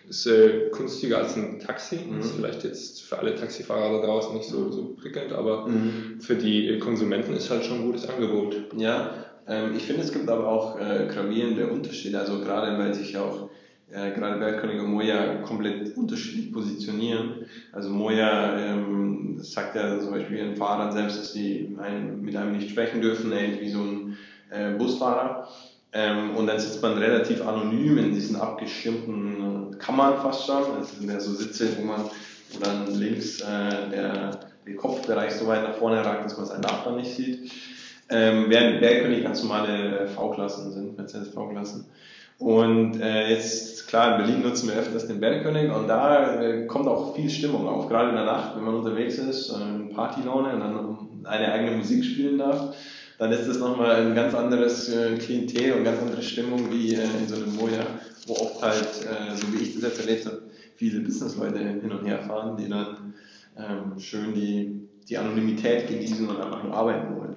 ist 0.08 0.26
äh, 0.28 0.70
günstiger 0.72 1.18
als 1.18 1.36
ein 1.36 1.60
Taxi. 1.60 1.98
Mhm. 1.98 2.22
Ist 2.22 2.32
vielleicht 2.32 2.64
jetzt 2.64 3.02
für 3.04 3.20
alle 3.20 3.36
Taxifahrer 3.36 4.00
da 4.00 4.06
draußen 4.08 4.34
nicht 4.36 4.48
so, 4.48 4.72
so 4.72 4.96
prickelnd, 5.02 5.34
aber 5.34 5.68
Mhm. 5.68 6.22
für 6.22 6.36
die 6.36 6.70
äh, 6.70 6.80
Konsumenten 6.80 7.34
ist 7.34 7.50
halt 7.50 7.66
schon 7.66 7.80
ein 7.80 7.86
gutes 7.88 8.08
Angebot. 8.08 8.56
Ja, 8.78 9.16
ähm, 9.48 9.76
ich 9.76 9.84
finde, 9.84 10.04
es 10.04 10.14
gibt 10.14 10.30
aber 10.30 10.48
auch 10.48 10.80
äh, 10.80 11.08
gravierende 11.12 11.68
Unterschiede, 11.68 12.20
also 12.20 12.40
gerade 12.40 12.78
weil 12.78 12.94
sich 12.94 13.12
ja 13.14 13.24
auch 13.24 13.50
äh, 13.94 14.12
gerade 14.12 14.40
Bergkönig 14.40 14.80
und 14.80 14.92
Moja 14.92 15.36
komplett 15.42 15.96
unterschiedlich 15.98 16.52
positionieren. 16.52 17.46
Also 17.72 17.90
Moja 17.90 18.58
ähm, 18.58 19.22
das 19.42 19.54
sagt 19.54 19.76
ja 19.76 20.00
zum 20.00 20.12
Beispiel 20.12 20.38
ihren 20.38 20.56
Fahrern 20.56 20.92
selbst, 20.92 21.20
dass 21.20 21.34
sie 21.34 21.76
einen, 21.82 22.22
mit 22.22 22.36
einem 22.36 22.56
nicht 22.56 22.70
sprechen 22.70 23.02
dürfen, 23.02 23.32
ähnlich 23.32 23.62
wie 23.62 23.70
so 23.72 23.80
ein 23.80 24.18
äh, 24.52 24.78
Busfahrer. 24.78 25.48
Ähm, 25.94 26.36
und 26.36 26.46
dann 26.48 26.60
sitzt 26.60 26.82
man 26.82 26.98
relativ 26.98 27.46
anonym 27.46 27.98
in 27.98 28.14
diesen 28.14 28.36
abgeschirmten 28.36 29.78
Kammern 29.80 30.22
fast 30.22 30.46
schon. 30.46 30.64
Das 30.80 30.98
sind 30.98 31.10
ja 31.10 31.20
so 31.20 31.34
Sitze, 31.34 31.76
wo 31.78 31.86
man 31.86 32.04
wo 32.52 32.60
dann 32.64 32.94
links 32.94 33.42
äh, 33.42 33.90
der, 33.92 34.40
der 34.68 34.76
Kopfbereich 34.76 35.34
so 35.34 35.48
weit 35.48 35.64
nach 35.64 35.76
vorne 35.76 36.06
ragt, 36.06 36.26
dass 36.26 36.38
man 36.38 36.46
seinen 36.46 36.62
Nachbarn 36.62 36.98
nicht 36.98 37.16
sieht. 37.16 37.52
Ähm, 38.10 38.46
während 38.50 38.80
Bergkönig 38.80 39.24
ganz 39.24 39.42
normale 39.42 40.08
V-Klassen 40.08 40.72
sind, 40.72 40.98
Mercedes 40.98 41.30
V-Klassen. 41.30 41.86
Und 42.42 43.00
äh, 43.00 43.30
jetzt, 43.30 43.88
klar, 43.88 44.14
in 44.14 44.26
Berlin 44.26 44.42
nutzen 44.42 44.68
wir 44.68 44.76
öfters 44.76 45.06
den 45.06 45.20
Bergkönig 45.20 45.72
und 45.72 45.88
da 45.88 46.42
äh, 46.42 46.66
kommt 46.66 46.88
auch 46.88 47.16
viel 47.16 47.30
Stimmung 47.30 47.68
auf, 47.68 47.88
gerade 47.88 48.10
in 48.10 48.16
der 48.16 48.26
Nacht, 48.26 48.56
wenn 48.56 48.64
man 48.64 48.74
unterwegs 48.74 49.20
ist, 49.20 49.52
äh, 49.52 49.94
Partylaune 49.94 50.56
und 50.56 50.60
dann 50.60 50.98
eine 51.24 51.52
eigene 51.52 51.78
Musik 51.78 52.04
spielen 52.04 52.40
darf, 52.40 52.76
dann 53.20 53.32
ist 53.32 53.48
das 53.48 53.60
nochmal 53.60 53.92
ein 53.92 54.16
ganz 54.16 54.34
anderes 54.34 54.90
äh, 54.90 55.18
Klientel 55.18 55.74
und 55.74 55.84
ganz 55.84 56.02
andere 56.02 56.24
Stimmung 56.24 56.72
wie 56.72 56.96
äh, 56.96 57.04
in 57.04 57.28
so 57.28 57.36
einem 57.36 57.56
Moja, 57.56 57.86
wo 58.26 58.34
oft 58.34 58.64
halt, 58.64 58.88
äh, 59.06 59.36
so 59.36 59.54
wie 59.54 59.62
ich 59.62 59.76
das 59.76 59.84
jetzt 59.84 60.00
erlebt 60.00 60.26
habe, 60.26 60.42
viele 60.78 61.02
Businessleute 61.02 61.60
hin 61.60 61.92
und 61.92 62.08
her 62.08 62.24
fahren, 62.24 62.58
die 62.58 62.70
dann 62.70 63.14
ähm, 63.56 64.00
schön 64.00 64.34
die, 64.34 64.90
die 65.08 65.16
Anonymität 65.16 65.88
genießen 65.88 66.28
und 66.28 66.42
einfach 66.42 66.64
nur 66.64 66.74
arbeiten 66.74 67.16
wollen. 67.16 67.36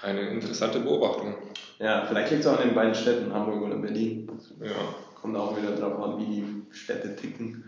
Eine 0.00 0.28
interessante 0.28 0.78
Beobachtung. 0.78 1.34
Ja, 1.78 2.04
vielleicht 2.06 2.30
liegt 2.30 2.42
es 2.42 2.46
auch 2.48 2.58
an 2.58 2.68
den 2.68 2.74
beiden 2.74 2.94
Städten, 2.94 3.32
Hamburg 3.32 3.62
oder 3.62 3.76
Berlin. 3.76 4.30
Ja. 4.60 4.72
Kommt 5.20 5.36
auch 5.36 5.56
wieder 5.56 5.72
darauf 5.72 6.02
an, 6.02 6.18
wie 6.18 6.26
die 6.26 6.62
Städte 6.70 7.14
ticken. 7.14 7.64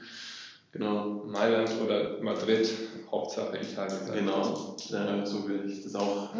Genau. 0.72 1.24
Mailand 1.26 1.70
oder 1.84 2.20
Madrid, 2.22 2.68
Hauptsache 3.10 3.58
Italien. 3.58 3.98
Genau. 4.12 4.76
Äh, 4.92 5.26
so 5.26 5.48
will 5.48 5.68
ich 5.68 5.82
das 5.82 5.94
auch 5.94 6.30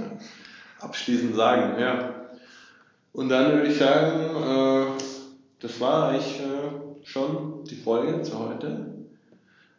abschließend 0.81 1.35
sagen. 1.35 1.81
Ja. 1.81 2.31
Und 3.13 3.29
dann 3.29 3.53
würde 3.53 3.69
ich 3.69 3.79
sagen, 3.79 4.37
äh, 4.37 5.03
das 5.61 5.81
war 5.81 6.11
eigentlich 6.11 6.41
äh, 6.41 7.05
schon 7.05 7.65
die 7.65 7.77
Folge 7.77 8.23
zu 8.23 8.39
heute. 8.39 8.87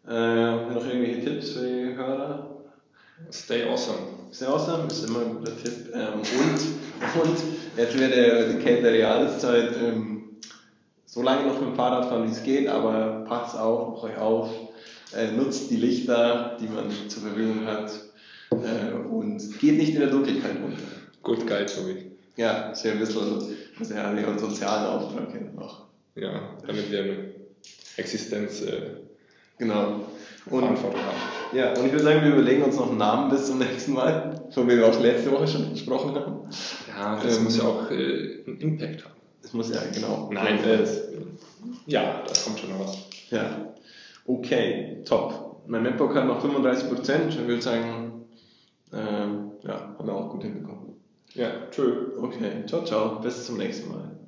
Äh, 0.08 0.74
noch 0.74 0.86
irgendwelche 0.86 1.22
Tipps 1.22 1.52
für 1.52 1.66
die 1.66 1.96
Hörer? 1.96 2.58
Stay 3.32 3.70
awesome. 3.70 4.21
Stay 4.34 4.46
awesome 4.46 4.88
ist 4.88 5.10
immer 5.10 5.20
ein 5.22 5.36
guter 5.38 5.58
Tipp. 5.58 5.92
Ähm, 5.94 6.14
und, 6.14 7.22
und 7.22 7.38
jetzt 7.76 8.00
wird 8.00 8.54
die 8.54 8.64
kältere 8.64 8.98
Jahreszeit. 8.98 9.76
Ähm, 9.84 10.38
so 11.06 11.22
lange 11.22 11.46
noch 11.46 11.60
mit 11.60 11.70
dem 11.70 11.76
Fahrrad 11.76 12.06
fahren, 12.06 12.26
wie 12.26 12.32
es 12.32 12.42
geht, 12.42 12.70
aber 12.70 13.26
passt 13.28 13.58
auf, 13.58 13.90
macht 13.90 14.04
euch 14.06 14.18
auf, 14.18 14.50
äh, 15.14 15.32
nutzt 15.32 15.70
die 15.70 15.76
Lichter, 15.76 16.58
die 16.62 16.68
man 16.68 16.90
zur 17.10 17.24
Verfügung 17.24 17.66
hat 17.66 17.92
äh, 18.52 18.94
und 18.94 19.60
geht 19.60 19.78
nicht 19.78 19.94
in 19.94 20.00
der 20.00 20.10
Dunkelheit 20.10 20.56
unter. 20.64 20.84
Gut, 21.22 21.46
geil, 21.46 21.66
Tobi. 21.66 22.12
Ja, 22.38 22.72
ist 22.72 22.86
ja 22.86 22.94
ein 22.94 23.00
bisschen 23.00 23.22
also 23.22 23.94
ja, 23.94 24.10
einen 24.10 24.40
sozialen 24.40 24.86
Auftrag 24.86 25.32
hier 25.32 25.52
noch. 25.54 25.88
Ja, 26.16 26.56
damit 26.66 26.90
wir 26.90 27.04
eine 27.04 27.32
Existenz 27.98 28.62
äh, 28.62 28.92
genau. 29.58 30.06
Und 30.50 30.60
Verantwortung 30.60 31.02
haben. 31.02 31.58
Ja, 31.58 31.70
und 31.70 31.86
ich 31.86 31.92
würde 31.92 32.04
sagen, 32.04 32.24
wir 32.24 32.34
überlegen 32.34 32.64
uns 32.64 32.76
noch 32.78 32.90
einen 32.90 32.98
Namen 32.98 33.30
bis 33.30 33.48
zum 33.48 33.60
nächsten 33.60 33.94
Mal, 33.94 34.48
so 34.50 34.66
wie 34.68 34.78
wir 34.78 34.88
auch 34.88 35.00
letzte 35.00 35.32
Woche 35.32 35.48
schon 35.48 35.72
besprochen 35.72 36.16
haben. 36.16 36.50
Ja, 36.88 37.20
das 37.22 37.38
ähm, 37.38 37.44
muss 37.44 37.58
ja 37.58 37.64
auch 37.64 37.92
äh, 37.92 38.44
einen 38.46 38.58
Impact 38.60 39.06
haben. 39.06 39.16
Das 39.42 39.54
muss 39.54 39.70
ja, 39.70 39.82
genau. 39.94 40.30
Nein, 40.32 40.64
äh, 40.64 40.86
ja, 41.88 42.24
das 42.28 42.46
kommt 42.46 42.60
schon 42.60 42.70
noch 42.70 42.80
was. 42.80 42.98
Ja. 43.30 43.74
Okay, 44.26 45.04
top. 45.06 45.64
Mein 45.68 45.84
MacBook 45.84 46.16
hat 46.16 46.28
noch 46.28 46.44
35%. 46.44 47.30
Ich 47.30 47.48
würde 47.48 47.62
sagen, 47.62 48.26
äh, 48.92 48.98
ja, 48.98 49.96
haben 49.98 50.06
wir 50.06 50.14
auch 50.14 50.30
gut 50.30 50.44
hinbekommen. 50.44 50.96
Ja, 51.34 51.50
tschö. 51.70 52.18
Okay, 52.20 52.66
ciao, 52.68 52.84
ciao. 52.84 53.20
Bis 53.20 53.46
zum 53.46 53.58
nächsten 53.58 53.90
Mal. 53.90 54.21